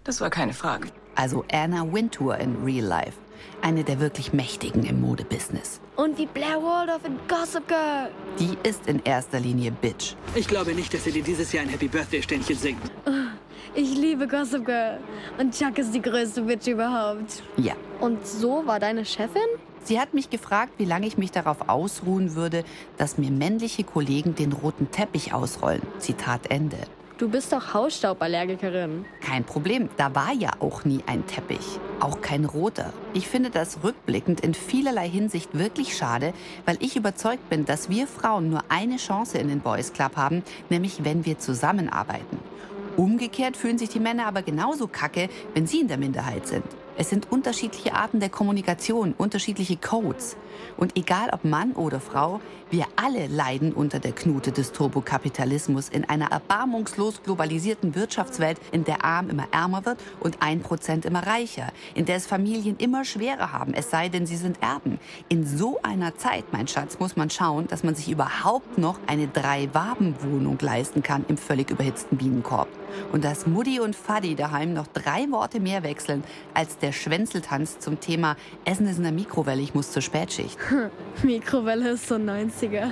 [0.04, 0.90] Das war keine Frage.
[1.16, 3.18] Also Anna Wintour in Real Life.
[3.62, 5.80] Eine der wirklich Mächtigen im Modebusiness.
[5.96, 8.10] Und wie Blair Waldorf in Gossip Girl.
[8.40, 10.16] Die ist in erster Linie Bitch.
[10.36, 12.82] Ich glaube nicht, dass sie dir dieses Jahr ein Happy Birthday-Ständchen singt.
[13.06, 13.12] Oh,
[13.76, 15.00] ich liebe Gossip Girl.
[15.38, 17.44] Und Chuck ist die größte Bitch überhaupt.
[17.58, 17.74] Ja.
[18.00, 19.42] Und so war deine Chefin?
[19.84, 22.64] Sie hat mich gefragt, wie lange ich mich darauf ausruhen würde,
[22.98, 25.82] dass mir männliche Kollegen den roten Teppich ausrollen.
[26.00, 26.78] Zitat Ende.
[27.24, 29.06] Du bist doch Hausstauballergikerin.
[29.22, 31.80] Kein Problem, da war ja auch nie ein Teppich.
[32.02, 32.92] Auch kein roter.
[33.14, 36.34] Ich finde das rückblickend in vielerlei Hinsicht wirklich schade,
[36.66, 40.44] weil ich überzeugt bin, dass wir Frauen nur eine Chance in den Boys Club haben,
[40.70, 42.40] nämlich wenn wir zusammenarbeiten.
[42.98, 46.66] Umgekehrt fühlen sich die Männer aber genauso kacke, wenn sie in der Minderheit sind.
[46.96, 50.38] Es sind unterschiedliche Arten der Kommunikation, unterschiedliche Codes.
[50.78, 56.06] Und egal ob Mann oder Frau, wir alle leiden unter der Knute des Turbokapitalismus in
[56.06, 61.68] einer erbarmungslos globalisierten Wirtschaftswelt, in der Arm immer ärmer wird und ein Prozent immer reicher,
[61.96, 65.00] in der es Familien immer schwerer haben, es sei denn, sie sind Erben.
[65.30, 69.28] In so einer Zeit, mein Schatz, muss man schauen, dass man sich überhaupt noch eine
[69.28, 72.68] Drei-Waben-Wohnung leisten kann im völlig überhitzten Bienenkorb.
[73.12, 78.00] Und dass Mutti und Faddy daheim noch drei Worte mehr wechseln als der Schwänzeltanz zum
[78.00, 80.58] Thema Essen ist in der Mikrowelle, ich muss zur Spätschicht.
[81.24, 82.92] Mikrowelle ist so 90er.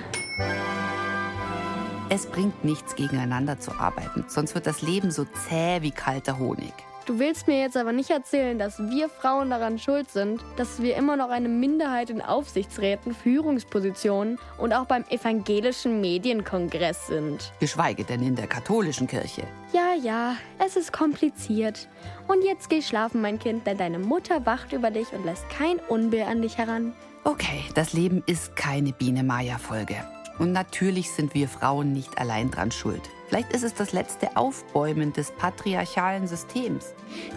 [2.10, 6.74] Es bringt nichts, gegeneinander zu arbeiten, sonst wird das Leben so zäh wie kalter Honig.
[7.06, 10.96] Du willst mir jetzt aber nicht erzählen, dass wir Frauen daran schuld sind, dass wir
[10.96, 17.52] immer noch eine Minderheit in Aufsichtsräten, Führungspositionen und auch beim evangelischen Medienkongress sind.
[17.60, 19.44] Geschweige denn in der katholischen Kirche.
[19.74, 21.90] Ja, ja, es ist kompliziert.
[22.28, 25.80] Und jetzt geh schlafen, mein Kind, denn deine Mutter wacht über dich und lässt kein
[25.90, 26.94] Unbill an dich heran.
[27.24, 29.96] Okay, das Leben ist keine Biene-Maja-Folge.
[30.38, 33.10] Und natürlich sind wir Frauen nicht allein dran schuld.
[33.32, 36.88] Vielleicht ist es das letzte Aufbäumen des patriarchalen Systems.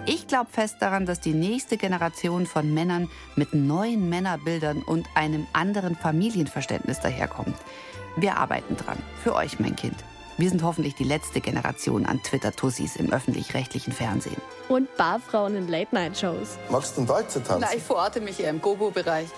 [0.06, 5.46] Ich glaube fest daran, dass die nächste Generation von Männern mit neuen Männerbildern und einem
[5.52, 7.54] anderen Familienverständnis daherkommt.
[8.16, 8.98] Wir arbeiten dran.
[9.22, 9.94] Für euch, mein Kind.
[10.36, 14.42] Wir sind hoffentlich die letzte Generation an Twitter-Tussis im öffentlich-rechtlichen Fernsehen.
[14.68, 16.58] Und Barfrauen in Late-Night-Shows.
[16.70, 17.68] Magst du einen Walzer tanzen?
[17.70, 19.28] Na, ich verorte mich eher im Gogo-Bereich.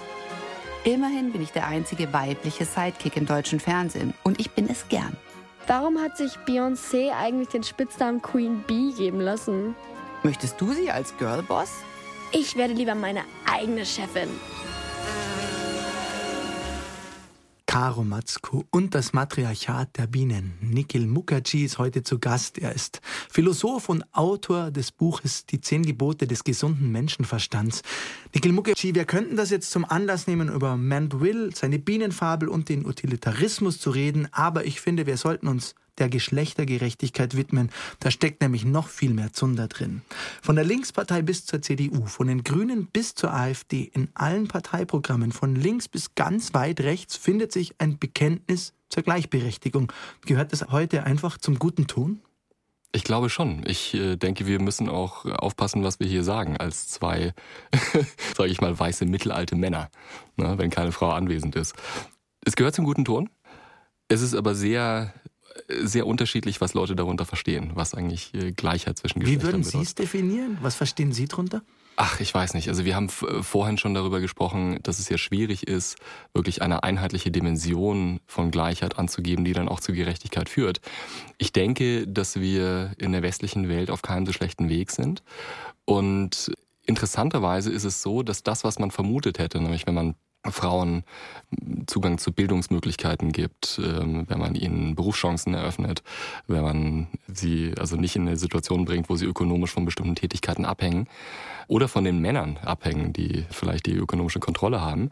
[0.84, 4.14] Immerhin bin ich der einzige weibliche Sidekick im deutschen Fernsehen.
[4.22, 5.18] Und ich bin es gern.
[5.66, 9.74] Warum hat sich Beyoncé eigentlich den Spitznamen Queen Bee geben lassen?
[10.22, 11.70] Möchtest du sie als Girlboss?
[12.32, 14.28] Ich werde lieber meine eigene Chefin.
[17.76, 20.54] Caro Matzko und das Matriarchat der Bienen.
[20.62, 22.56] Nikhil Mukherjee ist heute zu Gast.
[22.56, 27.82] Er ist Philosoph und Autor des Buches Die zehn Gebote des gesunden Menschenverstands.
[28.32, 32.86] Nikhil Mukherjee, wir könnten das jetzt zum Anlass nehmen, über Mandeville, seine Bienenfabel und den
[32.86, 37.70] Utilitarismus zu reden, aber ich finde, wir sollten uns der Geschlechtergerechtigkeit widmen.
[38.00, 40.02] Da steckt nämlich noch viel mehr Zunder drin.
[40.42, 45.32] Von der Linkspartei bis zur CDU, von den Grünen bis zur AfD, in allen Parteiprogrammen,
[45.32, 49.92] von links bis ganz weit rechts, findet sich ein Bekenntnis zur Gleichberechtigung.
[50.24, 52.20] Gehört das heute einfach zum guten Ton?
[52.92, 53.62] Ich glaube schon.
[53.66, 57.34] Ich äh, denke, wir müssen auch aufpassen, was wir hier sagen, als zwei,
[58.36, 59.90] sage ich mal, weiße mittelalte Männer,
[60.36, 61.74] ne, wenn keine Frau anwesend ist.
[62.44, 63.28] Es gehört zum guten Ton.
[64.08, 65.12] Es ist aber sehr
[65.68, 69.80] sehr unterschiedlich, was Leute darunter verstehen, was eigentlich äh, Gleichheit zwischen Geschlechtern Wie würden bedeutet.
[69.80, 70.58] Sie es definieren?
[70.62, 71.62] Was verstehen Sie darunter?
[71.98, 72.68] Ach, ich weiß nicht.
[72.68, 75.96] Also wir haben vorhin schon darüber gesprochen, dass es ja schwierig ist,
[76.34, 80.82] wirklich eine einheitliche Dimension von Gleichheit anzugeben, die dann auch zu Gerechtigkeit führt.
[81.38, 85.22] Ich denke, dass wir in der westlichen Welt auf keinem so schlechten Weg sind.
[85.86, 86.52] Und
[86.84, 90.16] interessanterweise ist es so, dass das, was man vermutet hätte, nämlich wenn man
[90.50, 91.04] Frauen
[91.86, 96.02] Zugang zu Bildungsmöglichkeiten gibt, ähm, wenn man ihnen Berufschancen eröffnet,
[96.46, 100.64] wenn man sie also nicht in eine Situation bringt, wo sie ökonomisch von bestimmten Tätigkeiten
[100.64, 101.08] abhängen
[101.68, 105.10] oder von den Männern abhängen, die vielleicht die ökonomische Kontrolle haben,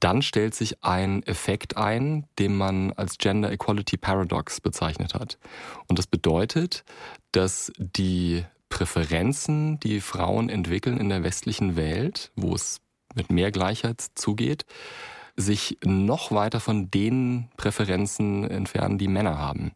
[0.00, 5.38] dann stellt sich ein Effekt ein, den man als Gender Equality Paradox bezeichnet hat.
[5.88, 6.84] Und das bedeutet,
[7.32, 12.80] dass die Präferenzen, die Frauen entwickeln in der westlichen Welt, wo es
[13.16, 14.64] mit mehr Gleichheit zugeht,
[15.36, 19.72] sich noch weiter von den Präferenzen entfernen, die Männer haben.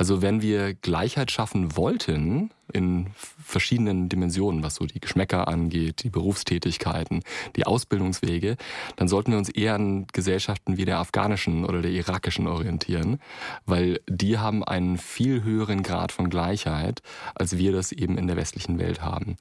[0.00, 6.08] Also wenn wir Gleichheit schaffen wollten, in verschiedenen Dimensionen, was so die Geschmäcker angeht, die
[6.08, 7.22] Berufstätigkeiten,
[7.54, 8.56] die Ausbildungswege,
[8.96, 13.20] dann sollten wir uns eher an Gesellschaften wie der afghanischen oder der irakischen orientieren,
[13.66, 17.02] weil die haben einen viel höheren Grad von Gleichheit,
[17.34, 19.36] als wir das eben in der westlichen Welt haben.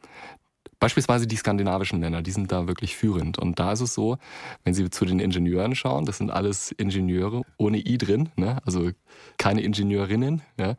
[0.79, 3.37] Beispielsweise die skandinavischen Länder, die sind da wirklich führend.
[3.37, 4.17] Und da ist es so,
[4.63, 8.57] wenn Sie zu den Ingenieuren schauen, das sind alles Ingenieure ohne I drin, ne?
[8.65, 8.91] also
[9.37, 10.75] keine Ingenieurinnen ja?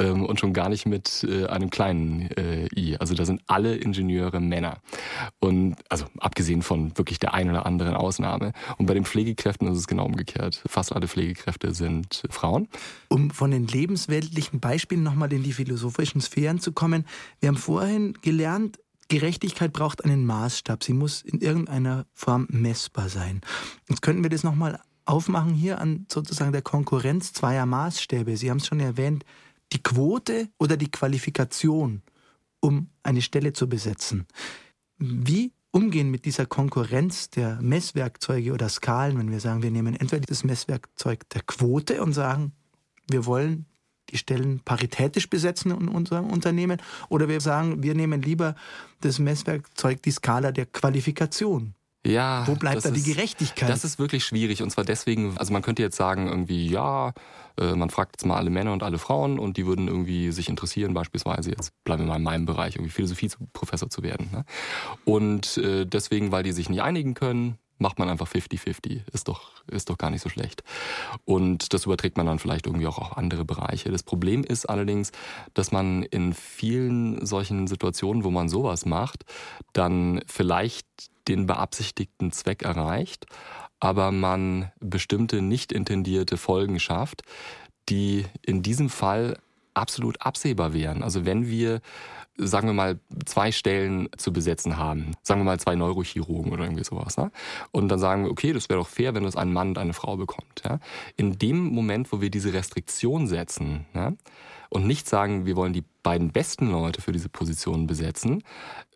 [0.00, 2.96] Ähm, und schon gar nicht mit äh, einem kleinen äh, I.
[2.98, 4.78] Also da sind alle Ingenieure Männer.
[5.40, 8.52] Und also abgesehen von wirklich der einen oder anderen Ausnahme.
[8.76, 10.62] Und bei den Pflegekräften ist es genau umgekehrt.
[10.66, 12.68] Fast alle Pflegekräfte sind Frauen.
[13.08, 17.04] Um von den lebensweltlichen Beispielen nochmal in die philosophischen Sphären zu kommen,
[17.40, 18.78] wir haben vorhin gelernt,
[19.08, 20.84] Gerechtigkeit braucht einen Maßstab.
[20.84, 23.40] Sie muss in irgendeiner Form messbar sein.
[23.88, 28.36] Jetzt könnten wir das nochmal aufmachen hier an sozusagen der Konkurrenz zweier Maßstäbe.
[28.36, 29.24] Sie haben es schon erwähnt,
[29.72, 32.02] die Quote oder die Qualifikation,
[32.60, 34.26] um eine Stelle zu besetzen.
[34.98, 40.26] Wie umgehen mit dieser Konkurrenz der Messwerkzeuge oder Skalen, wenn wir sagen, wir nehmen entweder
[40.26, 42.52] das Messwerkzeug der Quote und sagen,
[43.10, 43.66] wir wollen
[44.10, 48.54] die Stellen paritätisch besetzen in unserem Unternehmen oder wir sagen, wir nehmen lieber
[49.00, 51.74] das Messwerkzeug, die Skala der Qualifikation.
[52.06, 53.68] Ja, Wo bleibt da die Gerechtigkeit?
[53.68, 57.12] Das ist wirklich schwierig und zwar deswegen, also man könnte jetzt sagen irgendwie, ja,
[57.58, 60.48] äh, man fragt jetzt mal alle Männer und alle Frauen und die würden irgendwie sich
[60.48, 64.30] interessieren, beispielsweise jetzt bleiben wir mal in meinem Bereich, irgendwie Philosophieprofessor zu werden.
[64.32, 64.44] Ne?
[65.04, 69.02] Und äh, deswegen, weil die sich nicht einigen können, macht man einfach 50-50.
[69.12, 70.62] Ist doch, ist doch gar nicht so schlecht.
[71.24, 73.90] Und das überträgt man dann vielleicht irgendwie auch auf andere Bereiche.
[73.90, 75.12] Das Problem ist allerdings,
[75.54, 79.24] dass man in vielen solchen Situationen, wo man sowas macht,
[79.72, 80.86] dann vielleicht
[81.28, 83.26] den beabsichtigten Zweck erreicht,
[83.80, 87.22] aber man bestimmte nicht intendierte Folgen schafft,
[87.88, 89.38] die in diesem Fall
[89.74, 91.02] absolut absehbar wären.
[91.02, 91.80] Also wenn wir
[92.38, 95.12] sagen wir mal, zwei Stellen zu besetzen haben.
[95.22, 97.16] Sagen wir mal zwei Neurochirurgen oder irgendwie sowas.
[97.16, 97.30] Ne?
[97.72, 99.92] Und dann sagen wir, okay, das wäre doch fair, wenn das ein Mann und eine
[99.92, 100.62] Frau bekommt.
[100.64, 100.78] Ja?
[101.16, 104.12] In dem Moment, wo wir diese Restriktion setzen ja,
[104.70, 108.44] und nicht sagen, wir wollen die beiden besten Leute für diese Position besetzen,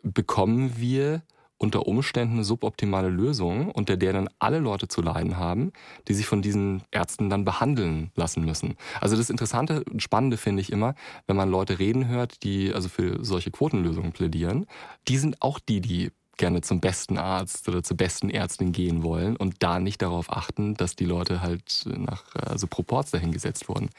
[0.02, 1.22] bekommen wir
[1.62, 5.72] unter Umständen suboptimale Lösung, unter der dann alle Leute zu leiden haben,
[6.08, 8.74] die sich von diesen Ärzten dann behandeln lassen müssen.
[9.00, 10.96] Also das Interessante und Spannende finde ich immer,
[11.28, 14.66] wenn man Leute reden hört, die also für solche Quotenlösungen plädieren,
[15.06, 19.36] die sind auch die, die gerne zum besten Arzt oder zur besten Ärztin gehen wollen
[19.36, 23.90] und da nicht darauf achten, dass die Leute halt nach also Proports dahingesetzt wurden.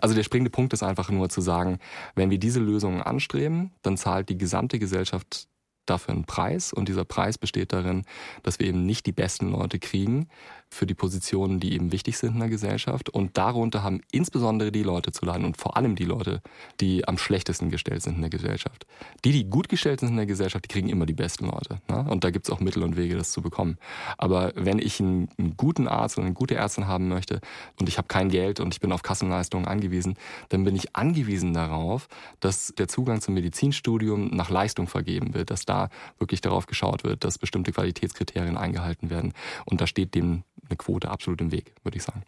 [0.00, 1.78] Also der springende Punkt ist einfach nur zu sagen,
[2.16, 5.46] wenn wir diese Lösungen anstreben, dann zahlt die gesamte Gesellschaft
[5.86, 8.04] dafür einen Preis und dieser Preis besteht darin,
[8.42, 10.28] dass wir eben nicht die besten Leute kriegen
[10.70, 14.82] für die Positionen, die eben wichtig sind in der Gesellschaft und darunter haben insbesondere die
[14.82, 16.42] Leute zu leiden und vor allem die Leute,
[16.80, 18.86] die am schlechtesten gestellt sind in der Gesellschaft.
[19.24, 22.04] Die, die gut gestellt sind in der Gesellschaft, die kriegen immer die besten Leute ne?
[22.10, 23.76] und da gibt es auch Mittel und Wege, das zu bekommen.
[24.18, 27.40] Aber wenn ich einen, einen guten Arzt oder eine gute Ärztin haben möchte
[27.78, 30.16] und ich habe kein Geld und ich bin auf Kassenleistungen angewiesen,
[30.48, 32.08] dann bin ich angewiesen darauf,
[32.40, 37.04] dass der Zugang zum Medizinstudium nach Leistung vergeben wird, dass da da wirklich darauf geschaut
[37.04, 39.32] wird, dass bestimmte Qualitätskriterien eingehalten werden.
[39.64, 42.22] Und da steht dem eine Quote absolut im Weg, würde ich sagen.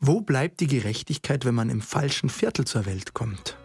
[0.00, 3.56] Wo bleibt die Gerechtigkeit, wenn man im falschen Viertel zur Welt kommt?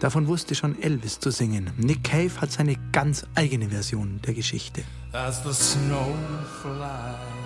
[0.00, 1.70] Davon wusste schon Elvis zu singen.
[1.76, 4.82] Nick Cave hat seine ganz eigene Version der Geschichte.
[5.12, 6.14] As the snow
[6.62, 7.40] flies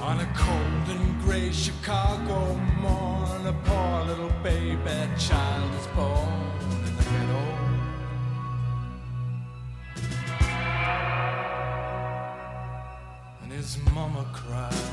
[0.00, 4.76] On a cold and gray Chicago morn, a poor little baby
[5.18, 6.32] child is born
[6.86, 7.44] in the ghetto.
[13.42, 14.90] And his mama cries.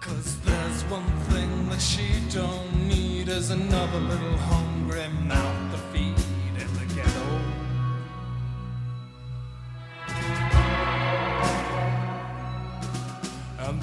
[0.00, 5.55] Cause there's one thing that she don't need is another little hungry mouth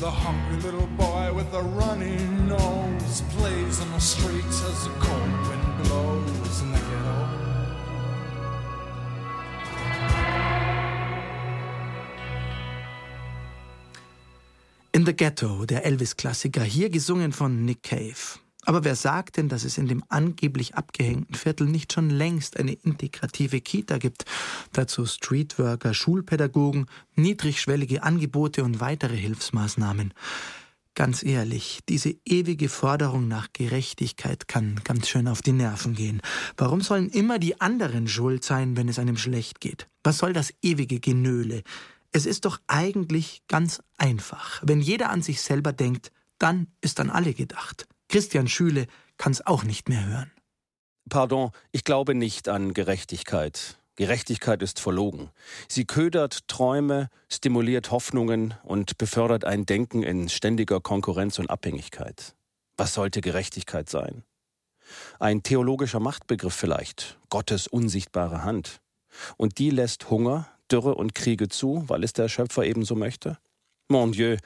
[0.03, 5.47] the hungry little boy with the runny nose plays on the streets as the cold
[5.47, 7.17] wind blows in the ghetto.
[14.93, 18.39] In the Ghetto, der Elvis-Klassiker, hier gesungen von Nick Cave.
[18.65, 22.73] Aber wer sagt denn, dass es in dem angeblich abgehängten Viertel nicht schon längst eine
[22.73, 24.25] integrative Kita gibt?
[24.71, 30.13] Dazu Streetworker, Schulpädagogen, niedrigschwellige Angebote und weitere Hilfsmaßnahmen.
[30.95, 36.21] Ganz ehrlich, diese ewige Forderung nach Gerechtigkeit kann ganz schön auf die Nerven gehen.
[36.55, 39.87] Warum sollen immer die anderen schuld sein, wenn es einem schlecht geht?
[40.03, 41.63] Was soll das ewige Genöle?
[42.11, 44.61] Es ist doch eigentlich ganz einfach.
[44.63, 47.87] Wenn jeder an sich selber denkt, dann ist an alle gedacht.
[48.13, 48.85] Christian Schüle
[49.17, 50.31] kann es auch nicht mehr hören.
[51.09, 53.79] Pardon, ich glaube nicht an Gerechtigkeit.
[53.95, 55.31] Gerechtigkeit ist verlogen.
[55.67, 62.35] Sie ködert Träume, stimuliert Hoffnungen und befördert ein Denken in ständiger Konkurrenz und Abhängigkeit.
[62.77, 64.23] Was sollte Gerechtigkeit sein?
[65.19, 68.79] Ein theologischer Machtbegriff vielleicht, Gottes unsichtbare Hand.
[69.37, 73.39] Und die lässt Hunger, Dürre und Kriege zu, weil es der Schöpfer ebenso möchte?
[73.87, 74.37] Mon Dieu,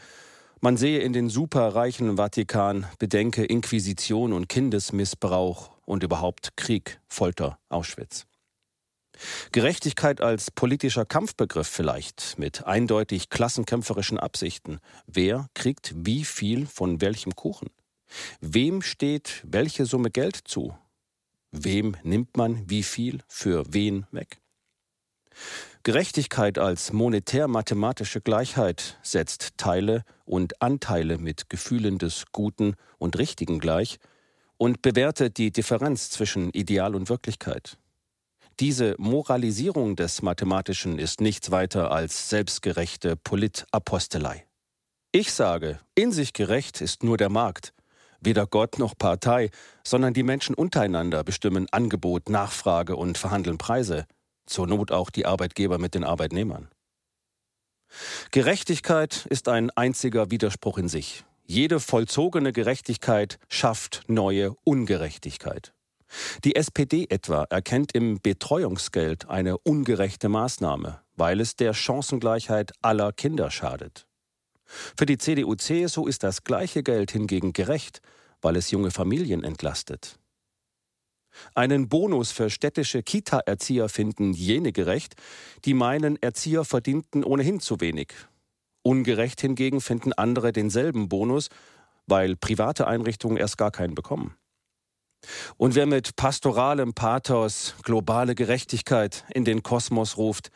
[0.62, 8.26] man sehe in den superreichen Vatikan, bedenke Inquisition und Kindesmissbrauch und überhaupt Krieg, Folter, Auschwitz.
[9.52, 14.80] Gerechtigkeit als politischer Kampfbegriff vielleicht, mit eindeutig klassenkämpferischen Absichten.
[15.08, 17.70] Wer kriegt wie viel von welchem Kuchen?
[18.42, 20.78] Wem steht welche Summe Geld zu?
[21.52, 24.40] Wem nimmt man wie viel für wen weg?
[25.84, 34.00] Gerechtigkeit als monetär-mathematische Gleichheit setzt Teile und Anteile mit Gefühlen des Guten und Richtigen gleich
[34.58, 37.78] und bewertet die Differenz zwischen Ideal und Wirklichkeit.
[38.60, 44.48] Diese Moralisierung des Mathematischen ist nichts weiter als selbstgerechte Politapostelei.
[45.12, 47.74] Ich sage, in sich gerecht ist nur der Markt.
[48.20, 49.52] Weder Gott noch Partei,
[49.84, 54.08] sondern die Menschen untereinander bestimmen Angebot, Nachfrage und verhandeln Preise.
[54.48, 56.70] Zur Not auch die Arbeitgeber mit den Arbeitnehmern.
[58.32, 61.24] Gerechtigkeit ist ein einziger Widerspruch in sich.
[61.46, 65.74] Jede vollzogene Gerechtigkeit schafft neue Ungerechtigkeit.
[66.44, 73.52] Die SPD etwa erkennt im Betreuungsgeld eine ungerechte Maßnahme, weil es der Chancengleichheit aller Kinder
[73.52, 74.08] schadet.
[74.66, 78.02] Für die CDU-CSU ist das gleiche Geld hingegen gerecht,
[78.42, 80.20] weil es junge Familien entlastet.
[81.56, 85.16] Einen Bonus für städtische Kita-Erzieher finden jene gerecht,
[85.66, 88.14] die meinen, Erzieher verdienten ohnehin zu wenig.
[88.84, 91.50] Ungerecht hingegen finden andere denselben Bonus,
[92.06, 94.36] weil private Einrichtungen erst gar keinen bekommen.
[95.58, 100.52] Und wer mit pastoralem Pathos globale Gerechtigkeit in den Kosmos ruft,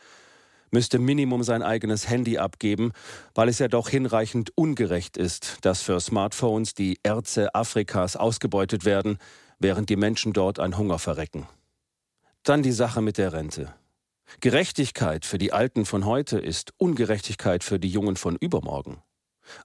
[0.70, 2.92] müsste Minimum sein eigenes Handy abgeben,
[3.34, 9.18] weil es ja doch hinreichend ungerecht ist, dass für Smartphones die Erze Afrikas ausgebeutet werden,
[9.62, 11.46] während die Menschen dort an Hunger verrecken.
[12.42, 13.72] Dann die Sache mit der Rente.
[14.40, 19.02] Gerechtigkeit für die Alten von heute ist Ungerechtigkeit für die Jungen von übermorgen.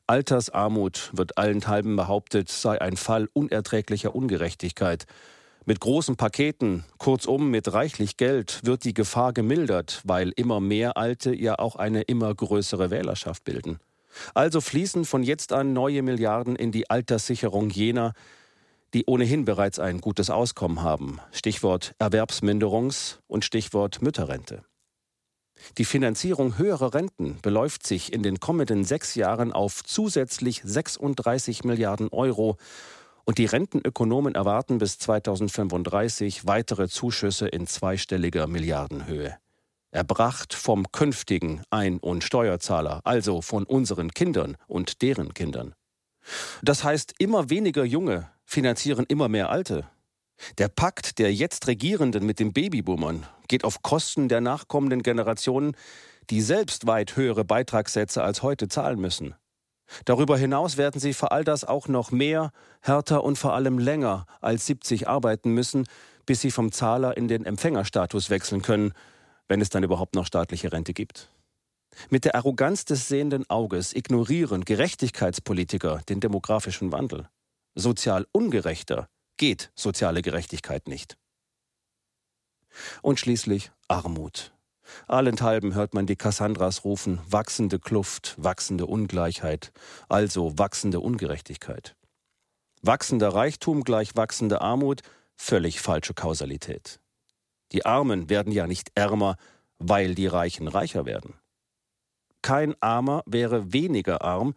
[0.08, 5.06] Altersarmut wird allenthalben behauptet, sei ein Fall unerträglicher Ungerechtigkeit.
[5.66, 11.36] Mit großen Paketen, kurzum mit reichlich Geld, wird die Gefahr gemildert, weil immer mehr Alte
[11.36, 13.80] ja auch eine immer größere Wählerschaft bilden.
[14.34, 18.14] Also fließen von jetzt an neue Milliarden in die Alterssicherung jener,
[18.94, 21.20] die ohnehin bereits ein gutes Auskommen haben.
[21.32, 24.64] Stichwort Erwerbsminderungs- und Stichwort Mütterrente.
[25.78, 32.10] Die Finanzierung höherer Renten beläuft sich in den kommenden sechs Jahren auf zusätzlich 36 Milliarden
[32.10, 32.58] Euro
[33.26, 39.38] und die Rentenökonomen erwarten bis 2035 weitere Zuschüsse in zweistelliger Milliardenhöhe.
[39.92, 45.74] Erbracht vom künftigen Ein- und Steuerzahler, also von unseren Kindern und deren Kindern.
[46.62, 49.86] Das heißt, immer weniger Junge finanzieren immer mehr Alte.
[50.58, 55.76] Der Pakt der jetzt Regierenden mit den Babyboomern geht auf Kosten der nachkommenden Generationen,
[56.30, 59.36] die selbst weit höhere Beitragssätze als heute zahlen müssen.
[60.06, 64.26] Darüber hinaus werden sie für all das auch noch mehr, härter und vor allem länger
[64.42, 65.86] als 70 arbeiten müssen,
[66.26, 68.94] bis sie vom Zahler in den Empfängerstatus wechseln können,
[69.48, 71.30] wenn es dann überhaupt noch staatliche Rente gibt.
[72.10, 77.30] Mit der Arroganz des sehenden Auges ignorieren Gerechtigkeitspolitiker den demografischen Wandel.
[77.80, 79.08] Sozial ungerechter
[79.38, 81.16] geht soziale Gerechtigkeit nicht.
[83.04, 84.52] Und schließlich Armut.
[85.08, 89.72] Allenthalben hört man die Kassandras rufen, wachsende Kluft, wachsende Ungleichheit,
[90.10, 91.96] also wachsende Ungerechtigkeit.
[92.82, 95.04] Wachsender Reichtum gleich wachsende Armut,
[95.36, 97.00] völlig falsche Kausalität.
[97.74, 99.36] Die Armen werden ja nicht ärmer,
[99.78, 101.36] weil die Reichen reicher werden.
[102.42, 104.56] Kein Armer wäre weniger arm,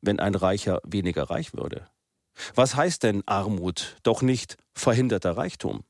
[0.00, 1.88] wenn ein Reicher weniger reich würde.
[2.54, 3.96] Was heißt denn Armut?
[4.02, 5.84] Doch nicht verhinderter Reichtum.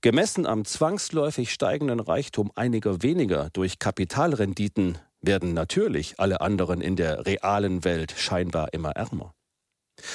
[0.00, 7.26] Gemessen am zwangsläufig steigenden Reichtum einiger weniger durch Kapitalrenditen werden natürlich alle anderen in der
[7.26, 9.34] realen Welt scheinbar immer ärmer.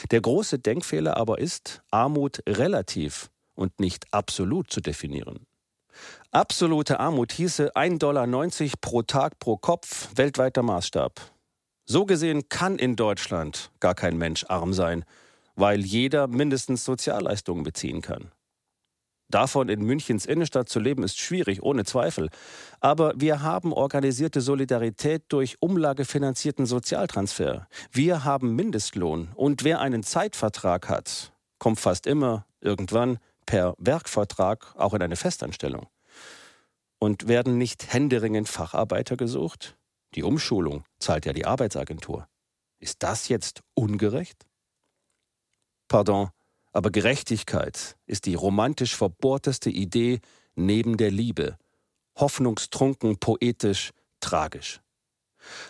[0.09, 5.45] Der große Denkfehler aber ist, Armut relativ und nicht absolut zu definieren.
[6.31, 8.27] Absolute Armut hieße 1,90 Dollar
[8.81, 11.21] pro Tag pro Kopf weltweiter Maßstab.
[11.85, 15.05] So gesehen kann in Deutschland gar kein Mensch arm sein,
[15.55, 18.31] weil jeder mindestens Sozialleistungen beziehen kann.
[19.29, 22.29] Davon in Münchens Innenstadt zu leben ist schwierig, ohne Zweifel.
[22.79, 27.67] Aber wir haben organisierte Solidarität durch umlagefinanzierten Sozialtransfer.
[27.91, 29.29] Wir haben Mindestlohn.
[29.35, 35.87] Und wer einen Zeitvertrag hat, kommt fast immer irgendwann per Werkvertrag auch in eine Festanstellung.
[36.99, 39.75] Und werden nicht händeringend Facharbeiter gesucht?
[40.13, 42.27] Die Umschulung zahlt ja die Arbeitsagentur.
[42.79, 44.45] Ist das jetzt ungerecht?
[45.87, 46.29] Pardon,
[46.71, 50.19] aber Gerechtigkeit ist die romantisch verbohrteste Idee
[50.55, 51.57] neben der Liebe.
[52.17, 54.81] Hoffnungstrunken, poetisch, tragisch.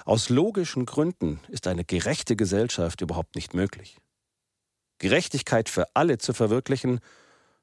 [0.05, 3.97] Aus logischen Gründen ist eine gerechte Gesellschaft überhaupt nicht möglich.
[4.99, 6.99] Gerechtigkeit für alle zu verwirklichen,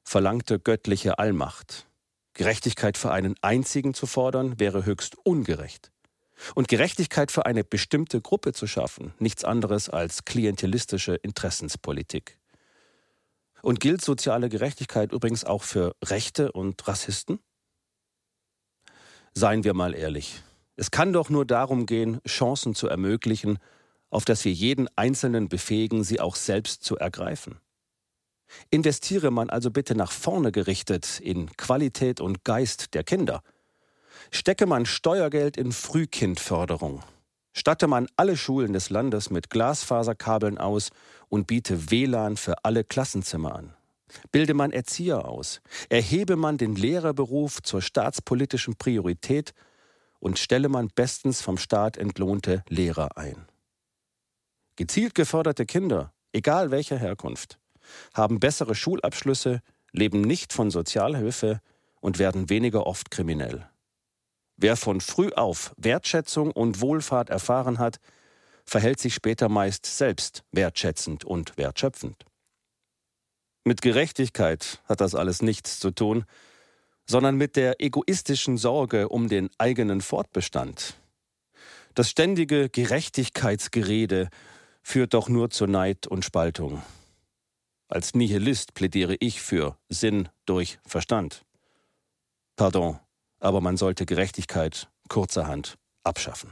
[0.03, 1.87] verlangte göttliche Allmacht.
[2.33, 5.91] Gerechtigkeit für einen einzigen zu fordern, wäre höchst ungerecht.
[6.55, 12.37] Und Gerechtigkeit für eine bestimmte Gruppe zu schaffen, nichts anderes als klientelistische Interessenspolitik.
[13.63, 17.39] Und gilt soziale Gerechtigkeit übrigens auch für Rechte und Rassisten?
[19.33, 20.43] Seien wir mal ehrlich.
[20.75, 23.59] Es kann doch nur darum gehen, Chancen zu ermöglichen,
[24.09, 27.57] auf dass wir jeden Einzelnen befähigen, sie auch selbst zu ergreifen.
[28.69, 33.41] Investiere man also bitte nach vorne gerichtet in Qualität und Geist der Kinder.
[34.29, 37.01] Stecke man Steuergeld in Frühkindförderung,
[37.53, 40.89] Statte man alle Schulen des Landes mit Glasfaserkabeln aus
[41.29, 43.73] und biete WLAN für alle Klassenzimmer an.
[44.31, 49.53] Bilde man Erzieher aus, erhebe man den Lehrerberuf zur staatspolitischen Priorität
[50.19, 53.47] und stelle man bestens vom Staat entlohnte Lehrer ein.
[54.75, 57.59] Gezielt geförderte Kinder, egal welcher Herkunft,
[58.13, 61.61] haben bessere Schulabschlüsse, leben nicht von Sozialhilfe
[62.01, 63.67] und werden weniger oft kriminell.
[64.57, 67.99] Wer von früh auf Wertschätzung und Wohlfahrt erfahren hat,
[68.65, 72.25] verhält sich später meist selbst wertschätzend und wertschöpfend.
[73.65, 76.25] Mit Gerechtigkeit hat das alles nichts zu tun,
[77.05, 80.95] sondern mit der egoistischen Sorge um den eigenen Fortbestand.
[81.95, 84.29] Das ständige Gerechtigkeitsgerede
[84.81, 86.81] führt doch nur zu Neid und Spaltung.
[87.87, 91.45] Als Nihilist plädiere ich für Sinn durch Verstand.
[92.55, 92.99] Pardon,
[93.43, 96.51] aber man sollte Gerechtigkeit kurzerhand abschaffen.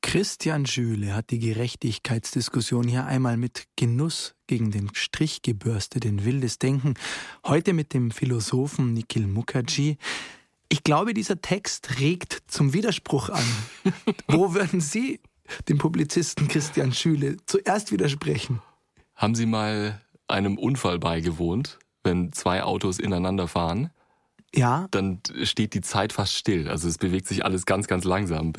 [0.00, 6.58] Christian Schüle hat die Gerechtigkeitsdiskussion hier einmal mit Genuss gegen den Strich gebürstet in wildes
[6.58, 6.94] Denken,
[7.46, 9.98] heute mit dem Philosophen Nikhil Mukherjee.
[10.68, 13.44] Ich glaube, dieser Text regt zum Widerspruch an.
[14.26, 15.20] Wo würden Sie
[15.68, 18.60] dem Publizisten Christian Schüle zuerst widersprechen?
[19.14, 23.90] Haben Sie mal einem Unfall beigewohnt, wenn zwei Autos ineinander fahren?
[24.54, 24.86] Ja.
[24.90, 26.68] dann steht die Zeit fast still.
[26.68, 28.52] Also es bewegt sich alles ganz, ganz langsam,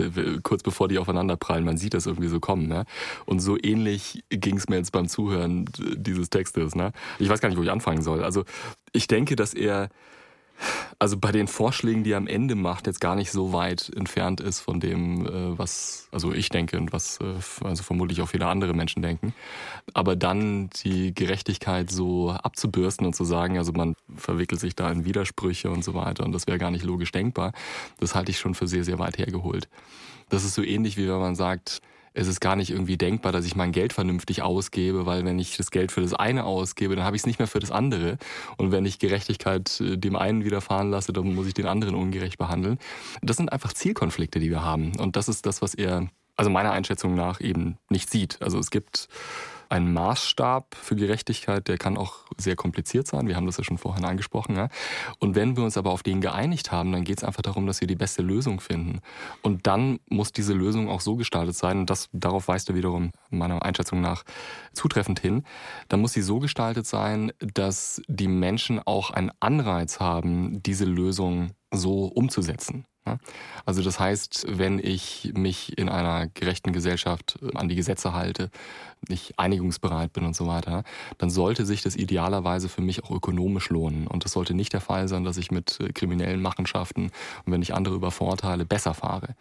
[0.43, 1.63] kurz bevor die aufeinander prallen.
[1.63, 2.67] Man sieht das irgendwie so kommen.
[2.67, 2.85] Ne?
[3.25, 6.75] Und so ähnlich ging es mir jetzt beim Zuhören dieses Textes.
[6.75, 6.91] Ne?
[7.19, 8.23] Ich weiß gar nicht, wo ich anfangen soll.
[8.23, 8.43] Also
[8.91, 9.89] ich denke, dass er
[10.99, 14.41] also bei den Vorschlägen, die er am Ende macht, jetzt gar nicht so weit entfernt
[14.41, 18.47] ist von dem, äh, was also ich denke und was äh, also vermutlich auch viele
[18.47, 19.33] andere Menschen denken.
[19.93, 25.05] Aber dann die Gerechtigkeit so abzubürsten und zu sagen, also man verwickelt sich da in
[25.05, 27.53] Widersprüche und so weiter und das wäre gar nicht logisch denkbar,
[27.99, 29.67] das halte ich schon für sehr, sehr weit hergeholt.
[30.29, 31.81] Das ist so ähnlich wie wenn man sagt,
[32.13, 35.57] es ist gar nicht irgendwie denkbar, dass ich mein Geld vernünftig ausgebe, weil wenn ich
[35.57, 38.17] das Geld für das eine ausgebe, dann habe ich es nicht mehr für das andere.
[38.57, 42.37] Und wenn ich Gerechtigkeit äh, dem einen widerfahren lasse, dann muss ich den anderen ungerecht
[42.37, 42.77] behandeln.
[43.21, 44.93] Das sind einfach Zielkonflikte, die wir haben.
[44.99, 48.41] Und das ist das, was er, also meiner Einschätzung nach, eben nicht sieht.
[48.41, 49.07] Also es gibt
[49.73, 53.27] ein Maßstab für Gerechtigkeit, der kann auch sehr kompliziert sein.
[53.27, 54.55] Wir haben das ja schon vorhin angesprochen.
[54.55, 54.69] Ja?
[55.17, 57.81] Und wenn wir uns aber auf den geeinigt haben, dann geht es einfach darum, dass
[57.81, 58.99] wir die beste Lösung finden.
[59.41, 63.13] Und dann muss diese Lösung auch so gestaltet sein, und das, darauf weist er wiederum
[63.31, 64.25] meiner Einschätzung nach
[64.73, 65.43] zutreffend hin,
[65.89, 71.49] dann muss sie so gestaltet sein, dass die Menschen auch einen Anreiz haben, diese Lösung
[71.71, 72.85] so umzusetzen.
[73.65, 78.49] Also das heißt, wenn ich mich in einer gerechten Gesellschaft an die Gesetze halte,
[79.09, 80.83] nicht einigungsbereit bin und so weiter,
[81.17, 84.07] dann sollte sich das idealerweise für mich auch ökonomisch lohnen.
[84.07, 87.11] Und das sollte nicht der Fall sein, dass ich mit äh, kriminellen Machenschaften
[87.45, 89.35] und wenn ich andere übervorteile, besser fahre.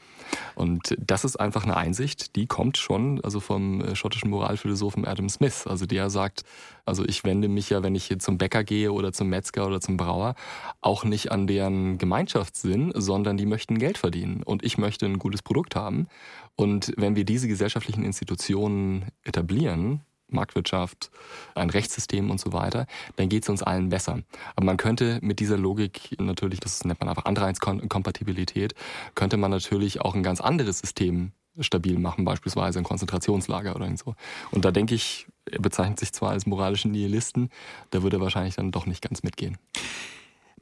[0.55, 5.29] Und das ist einfach eine Einsicht, die kommt schon also vom äh, schottischen Moralphilosophen Adam
[5.29, 5.67] Smith.
[5.67, 6.45] Also der sagt,
[6.85, 9.81] also ich wende mich ja, wenn ich hier zum Bäcker gehe oder zum Metzger oder
[9.81, 10.35] zum Brauer,
[10.81, 14.43] auch nicht an deren Gemeinschaftssinn, sondern die möchten Geld verdienen.
[14.43, 16.09] Und ich möchte ein gutes Produkt haben.
[16.57, 21.11] Und wenn wir diese gesellschaftlichen Institutionen etablieren, Marktwirtschaft,
[21.55, 22.87] ein Rechtssystem und so weiter,
[23.17, 24.23] dann geht es uns allen besser.
[24.57, 28.75] Aber man könnte mit dieser Logik natürlich, das nennt man einfach Anreizkompatibilität,
[29.15, 34.15] könnte man natürlich auch ein ganz anderes System stabil machen, beispielsweise ein Konzentrationslager oder so.
[34.51, 37.51] Und da denke ich, er bezeichnet sich zwar als moralischen Nihilisten,
[37.91, 39.59] da würde er wahrscheinlich dann doch nicht ganz mitgehen.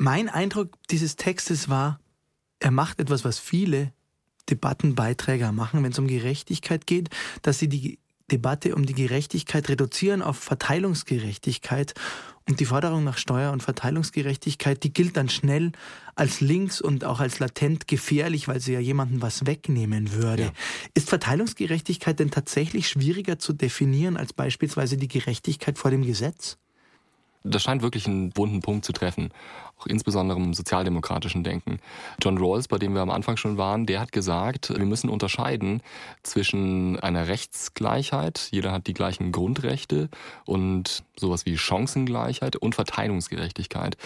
[0.02, 2.00] Mein Eindruck dieses Textes war,
[2.60, 3.92] er macht etwas, was viele
[4.48, 7.08] Debattenbeiträger machen, wenn es um Gerechtigkeit geht,
[7.42, 7.98] dass sie die
[8.30, 11.94] Debatte um die Gerechtigkeit reduzieren auf Verteilungsgerechtigkeit.
[12.48, 15.72] Und die Forderung nach Steuer- und Verteilungsgerechtigkeit, die gilt dann schnell
[16.14, 20.44] als links und auch als latent gefährlich, weil sie ja jemandem was wegnehmen würde.
[20.44, 20.52] Ja.
[20.94, 26.58] Ist Verteilungsgerechtigkeit denn tatsächlich schwieriger zu definieren als beispielsweise die Gerechtigkeit vor dem Gesetz?
[27.42, 29.30] Das scheint wirklich einen wunden Punkt zu treffen,
[29.86, 31.78] insbesondere im sozialdemokratischen Denken.
[32.22, 35.82] John Rawls, bei dem wir am Anfang schon waren, der hat gesagt, wir müssen unterscheiden
[36.22, 40.08] zwischen einer Rechtsgleichheit, jeder hat die gleichen Grundrechte
[40.44, 43.96] und sowas wie Chancengleichheit und Verteilungsgerechtigkeit.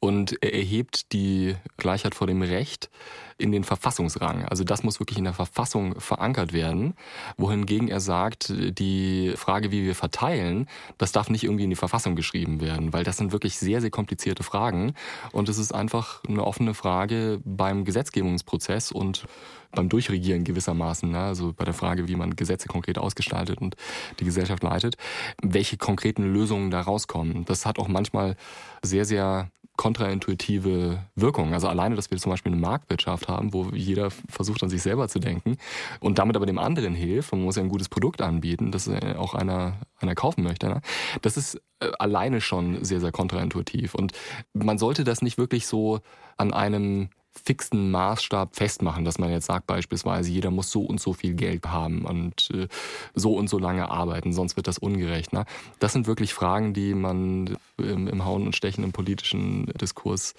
[0.00, 2.90] Und er erhebt die Gleichheit vor dem Recht
[3.38, 4.44] in den Verfassungsrang.
[4.44, 6.94] Also das muss wirklich in der Verfassung verankert werden,
[7.36, 10.68] wohingegen er sagt, die Frage, wie wir verteilen,
[10.98, 13.90] das darf nicht irgendwie in die Verfassung geschrieben werden, weil das sind wirklich sehr, sehr
[13.90, 14.94] komplizierte Fragen
[15.32, 19.26] und es ist einfach eine offene Frage beim Gesetzgebungsprozess und
[19.74, 21.18] beim Durchregieren gewissermaßen, ne?
[21.18, 23.76] also bei der Frage, wie man Gesetze konkret ausgestaltet und
[24.20, 24.96] die Gesellschaft leitet,
[25.42, 27.44] welche konkreten Lösungen da rauskommen.
[27.44, 28.36] Das hat auch manchmal
[28.82, 31.52] sehr, sehr kontraintuitive Wirkung.
[31.52, 35.08] Also alleine, dass wir zum Beispiel eine Marktwirtschaft haben, wo jeder versucht an sich selber
[35.08, 35.56] zu denken
[36.00, 37.32] und damit aber dem anderen hilft.
[37.32, 40.68] Man muss ja ein gutes Produkt anbieten, das auch einer, einer kaufen möchte.
[40.68, 40.80] Ne?
[41.22, 43.94] Das ist äh, alleine schon sehr, sehr kontraintuitiv.
[43.94, 44.12] Und
[44.52, 46.00] man sollte das nicht wirklich so
[46.36, 47.10] an einem
[47.42, 51.66] fixen Maßstab festmachen, dass man jetzt sagt beispielsweise, jeder muss so und so viel Geld
[51.66, 52.68] haben und äh,
[53.14, 55.32] so und so lange arbeiten, sonst wird das ungerecht.
[55.32, 55.44] Ne?
[55.78, 60.34] Das sind wirklich Fragen, die man im, im Hauen und Stechen im politischen Diskurs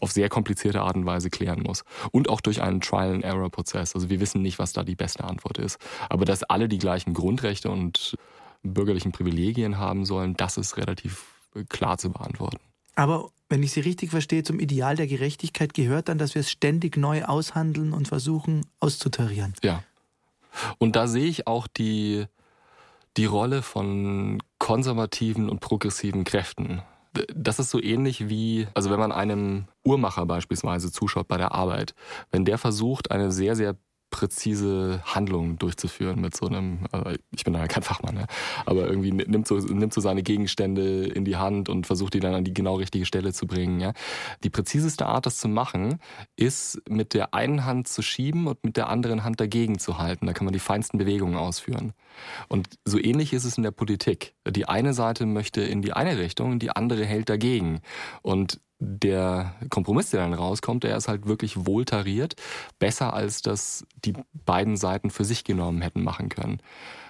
[0.00, 1.84] auf sehr komplizierte Art und Weise klären muss.
[2.12, 3.94] Und auch durch einen Trial-and-Error-Prozess.
[3.94, 5.78] Also wir wissen nicht, was da die beste Antwort ist.
[6.08, 8.16] Aber dass alle die gleichen Grundrechte und
[8.62, 11.24] bürgerlichen Privilegien haben sollen, das ist relativ
[11.68, 12.58] klar zu beantworten.
[12.94, 16.50] Aber wenn ich Sie richtig verstehe, zum Ideal der Gerechtigkeit gehört dann, dass wir es
[16.50, 19.54] ständig neu aushandeln und versuchen auszutarieren.
[19.62, 19.82] Ja.
[20.78, 22.26] Und da sehe ich auch die,
[23.16, 26.82] die Rolle von konservativen und progressiven Kräften.
[27.34, 31.94] Das ist so ähnlich wie, also wenn man einem Uhrmacher beispielsweise zuschaut bei der Arbeit,
[32.30, 33.76] wenn der versucht, eine sehr, sehr
[34.10, 38.26] präzise Handlungen durchzuführen mit so einem, also ich bin da kein Fachmann, ne?
[38.66, 42.34] aber irgendwie nimmt so, nimmt so seine Gegenstände in die Hand und versucht die dann
[42.34, 43.80] an die genau richtige Stelle zu bringen.
[43.80, 43.92] Ja?
[44.44, 45.98] Die präziseste Art, das zu machen,
[46.36, 50.26] ist mit der einen Hand zu schieben und mit der anderen Hand dagegen zu halten.
[50.26, 51.92] Da kann man die feinsten Bewegungen ausführen.
[52.48, 54.34] Und so ähnlich ist es in der Politik.
[54.48, 57.80] Die eine Seite möchte in die eine Richtung, die andere hält dagegen.
[58.22, 62.36] Und der Kompromiss, der dann rauskommt, der ist halt wirklich wohltariert,
[62.78, 66.60] besser als das die beiden Seiten für sich genommen hätten machen können.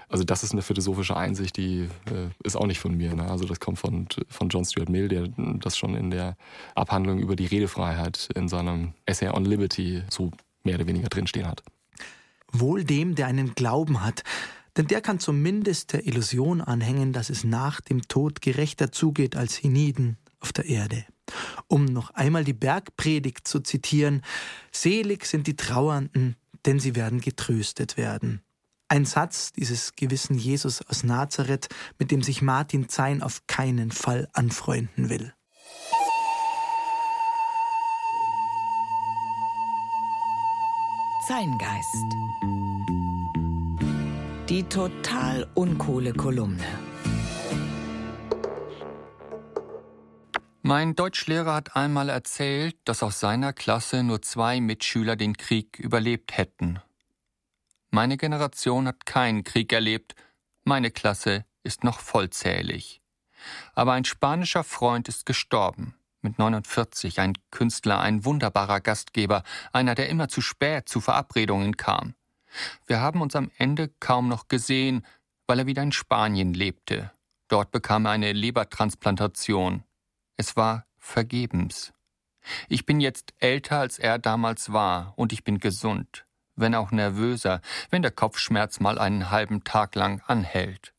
[0.08, 3.14] Also das ist eine philosophische Einsicht, die äh, ist auch nicht von mir.
[3.14, 3.30] Ne?
[3.30, 6.36] Also das kommt von, von John Stuart Mill, der das schon in der
[6.74, 10.30] Abhandlung über die Redefreiheit in seinem Essay on Liberty so
[10.64, 11.62] mehr oder weniger drinstehen hat.
[12.50, 14.22] Wohl dem, der einen Glauben hat,
[14.78, 19.56] denn der kann zumindest der Illusion anhängen, dass es nach dem Tod gerechter zugeht als
[19.56, 21.04] hienieden auf der Erde.
[21.66, 24.22] Um noch einmal die Bergpredigt zu zitieren,
[24.72, 28.42] Selig sind die Trauernden, denn sie werden getröstet werden.
[28.88, 31.68] Ein Satz dieses gewissen Jesus aus Nazareth,
[31.98, 35.34] mit dem sich Martin Zein auf keinen Fall anfreunden will.
[41.28, 42.06] Zeingeist.
[44.48, 46.87] Die total uncoole Kolumne.
[50.68, 56.36] Mein Deutschlehrer hat einmal erzählt, dass aus seiner Klasse nur zwei Mitschüler den Krieg überlebt
[56.36, 56.78] hätten.
[57.90, 60.14] Meine Generation hat keinen Krieg erlebt,
[60.64, 63.00] meine Klasse ist noch vollzählig.
[63.74, 70.10] Aber ein spanischer Freund ist gestorben, mit 49, ein Künstler, ein wunderbarer Gastgeber, einer, der
[70.10, 72.12] immer zu spät zu Verabredungen kam.
[72.86, 75.06] Wir haben uns am Ende kaum noch gesehen,
[75.46, 77.10] weil er wieder in Spanien lebte.
[77.48, 79.84] Dort bekam er eine Lebertransplantation.
[80.40, 81.92] Es war vergebens.
[82.68, 87.60] Ich bin jetzt älter, als er damals war, und ich bin gesund, wenn auch nervöser,
[87.90, 90.94] wenn der Kopfschmerz mal einen halben Tag lang anhält.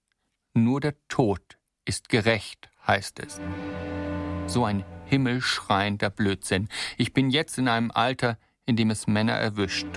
[0.54, 3.40] Nur der Tod ist gerecht, heißt es.
[4.46, 6.68] So ein himmelschreiender Blödsinn.
[6.98, 9.88] Ich bin jetzt in einem Alter, in dem es Männer erwischt.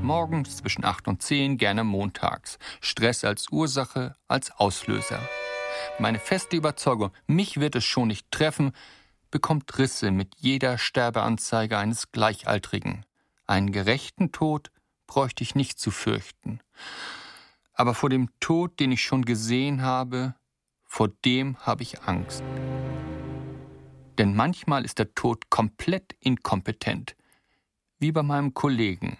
[0.00, 2.58] Morgens zwischen acht und zehn, gerne montags.
[2.80, 5.20] Stress als Ursache, als Auslöser.
[5.98, 8.72] Meine feste Überzeugung, mich wird es schon nicht treffen,
[9.30, 13.04] bekommt Risse mit jeder Sterbeanzeige eines Gleichaltrigen.
[13.46, 14.70] Einen gerechten Tod
[15.06, 16.60] bräuchte ich nicht zu fürchten.
[17.72, 20.34] Aber vor dem Tod, den ich schon gesehen habe,
[20.84, 22.42] vor dem habe ich Angst.
[24.18, 27.14] Denn manchmal ist der Tod komplett inkompetent.
[27.98, 29.18] Wie bei meinem Kollegen.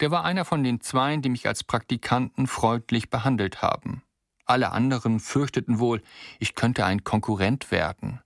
[0.00, 4.02] Der war einer von den Zweien, die mich als Praktikanten freundlich behandelt haben.
[4.50, 6.02] Alle anderen fürchteten wohl,
[6.40, 8.20] ich könnte ein Konkurrent werden.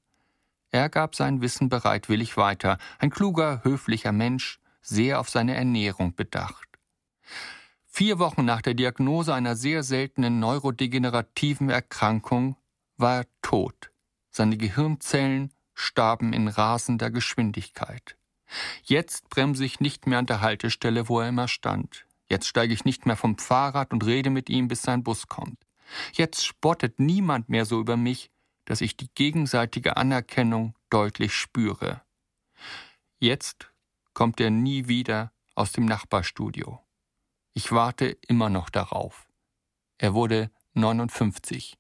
[0.71, 6.67] Er gab sein Wissen bereitwillig weiter, ein kluger, höflicher Mensch, sehr auf seine Ernährung bedacht.
[7.85, 12.57] Vier Wochen nach der Diagnose einer sehr seltenen neurodegenerativen Erkrankung
[12.97, 13.91] war er tot.
[14.31, 18.17] Seine Gehirnzellen starben in rasender Geschwindigkeit.
[18.83, 22.07] Jetzt bremse ich nicht mehr an der Haltestelle, wo er immer stand.
[22.31, 25.64] Jetzt steige ich nicht mehr vom Fahrrad und rede mit ihm, bis sein Bus kommt.
[26.13, 28.31] Jetzt spottet niemand mehr so über mich,
[28.65, 32.03] dass ich die gegenseitige Anerkennung deutlich spüre.
[33.19, 33.71] Jetzt
[34.13, 36.81] kommt er nie wieder aus dem Nachbarstudio.
[37.53, 39.29] Ich warte immer noch darauf.
[39.99, 41.79] Er wurde 59.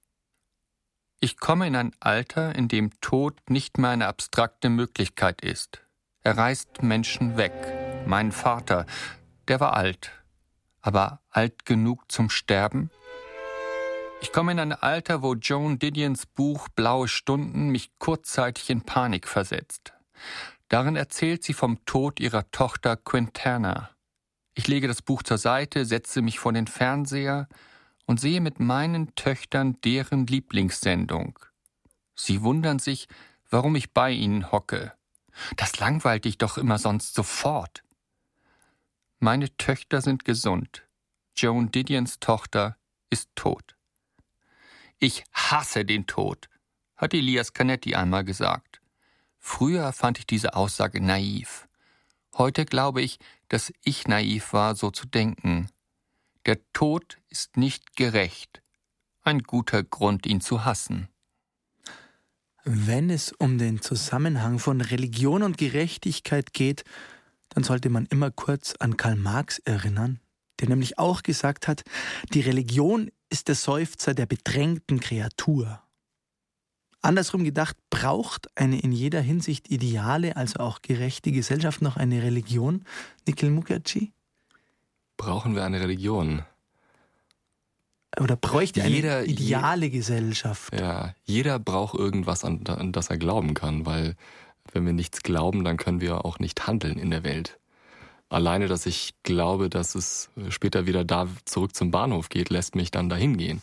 [1.21, 5.83] Ich komme in ein Alter, in dem Tod nicht mehr eine abstrakte Möglichkeit ist.
[6.21, 7.53] Er reißt Menschen weg.
[8.07, 8.87] Mein Vater,
[9.49, 10.13] der war alt.
[10.81, 12.91] Aber alt genug zum Sterben?
[14.25, 19.29] Ich komme in ein Alter, wo Joan Didions Buch Blaue Stunden mich kurzzeitig in Panik
[19.29, 19.93] versetzt.
[20.68, 23.91] Darin erzählt sie vom Tod ihrer Tochter Quintana.
[24.55, 27.51] Ich lege das Buch zur Seite, setze mich vor den Fernseher
[28.07, 31.39] und sehe mit meinen Töchtern deren Lieblingssendung.
[32.14, 33.09] Sie wundern sich,
[33.51, 34.95] warum ich bei ihnen hocke.
[35.57, 37.85] Das langweilt dich doch immer sonst sofort.
[39.18, 40.83] Meine Töchter sind gesund.
[41.37, 42.79] Joan Didions Tochter
[43.11, 43.75] ist tot.
[44.99, 46.49] Ich hasse den Tod,
[46.97, 48.81] hat Elias Canetti einmal gesagt.
[49.39, 51.69] Früher fand ich diese Aussage naiv.
[52.37, 53.19] Heute glaube ich,
[53.49, 55.69] dass ich naiv war, so zu denken.
[56.47, 58.63] Der Tod ist nicht gerecht.
[59.23, 61.09] Ein guter Grund, ihn zu hassen.
[62.65, 66.85] Wenn es um den Zusammenhang von Religion und Gerechtigkeit geht,
[67.51, 70.21] dann sollte man immer kurz an Karl Marx erinnern,
[70.61, 71.83] der nämlich auch gesagt hat,
[72.33, 75.82] die Religion ist der Seufzer der bedrängten Kreatur.
[77.03, 82.85] Andersrum gedacht, braucht eine in jeder Hinsicht ideale, also auch gerechte Gesellschaft noch eine Religion,
[83.26, 84.12] Nikhil Mukherjee?
[85.16, 86.45] Brauchen wir eine Religion?
[88.20, 90.72] Oder bräuchte jeder, eine ideale je, Gesellschaft?
[90.72, 94.14] Ja, jeder braucht irgendwas, an, an das er glauben kann, weil
[94.72, 97.59] wenn wir nichts glauben, dann können wir auch nicht handeln in der Welt.
[98.35, 102.91] Alleine, dass ich glaube, dass es später wieder da zurück zum Bahnhof geht, lässt mich
[102.91, 103.62] dann dahin gehen.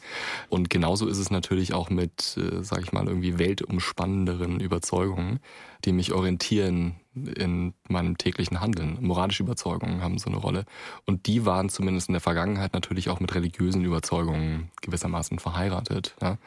[0.50, 5.40] Und genauso ist es natürlich auch mit, äh, sag ich mal, irgendwie weltumspannenderen Überzeugungen,
[5.86, 8.98] die mich orientieren in meinem täglichen Handeln.
[9.02, 10.66] Moralische Überzeugungen haben so eine Rolle.
[11.06, 16.16] Und die waren zumindest in der Vergangenheit natürlich auch mit religiösen Überzeugungen gewissermaßen verheiratet.
[16.22, 16.38] Ja?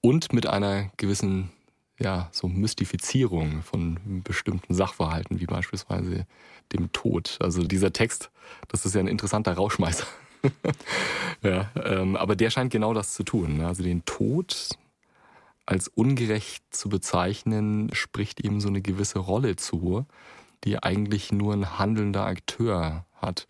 [0.00, 1.50] Und mit einer gewissen
[2.00, 6.26] ja, so Mystifizierung von bestimmten Sachverhalten, wie beispielsweise
[6.72, 7.38] dem Tod.
[7.40, 8.30] Also dieser Text,
[8.68, 10.06] das ist ja ein interessanter Rauschmeißer.
[11.42, 13.58] ja, ähm, aber der scheint genau das zu tun.
[13.58, 13.66] Ne?
[13.66, 14.70] Also den Tod
[15.66, 20.06] als ungerecht zu bezeichnen, spricht ihm so eine gewisse Rolle zu,
[20.64, 23.46] die eigentlich nur ein handelnder Akteur hat.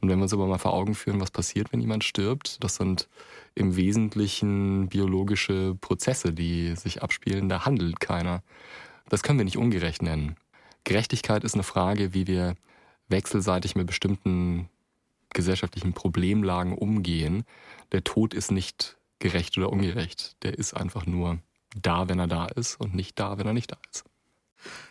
[0.00, 2.76] Und wenn wir uns aber mal vor Augen führen, was passiert, wenn jemand stirbt, das
[2.76, 3.08] sind
[3.54, 8.42] im Wesentlichen biologische Prozesse, die sich abspielen, da handelt keiner.
[9.08, 10.36] Das können wir nicht ungerecht nennen.
[10.84, 12.56] Gerechtigkeit ist eine Frage, wie wir
[13.08, 14.68] wechselseitig mit bestimmten
[15.30, 17.44] gesellschaftlichen Problemlagen umgehen.
[17.92, 20.36] Der Tod ist nicht gerecht oder ungerecht.
[20.42, 21.38] Der ist einfach nur
[21.80, 24.04] da, wenn er da ist und nicht da, wenn er nicht da ist.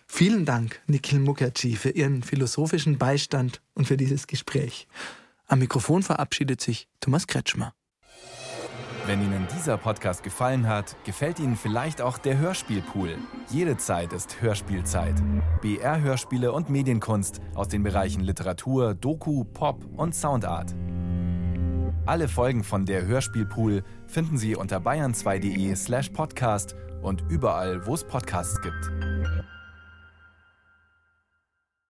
[0.07, 4.87] Vielen Dank, Nikhil Mukherjee, für Ihren philosophischen Beistand und für dieses Gespräch.
[5.47, 7.73] Am Mikrofon verabschiedet sich Thomas Kretschmer.
[9.05, 13.17] Wenn Ihnen dieser Podcast gefallen hat, gefällt Ihnen vielleicht auch der Hörspielpool.
[13.49, 15.15] Jede Zeit ist Hörspielzeit.
[15.61, 20.73] BR-Hörspiele und Medienkunst aus den Bereichen Literatur, Doku, Pop und Soundart.
[22.05, 28.05] Alle Folgen von der Hörspielpool finden Sie unter bayern2.de slash podcast und überall, wo es
[28.05, 28.89] Podcasts gibt.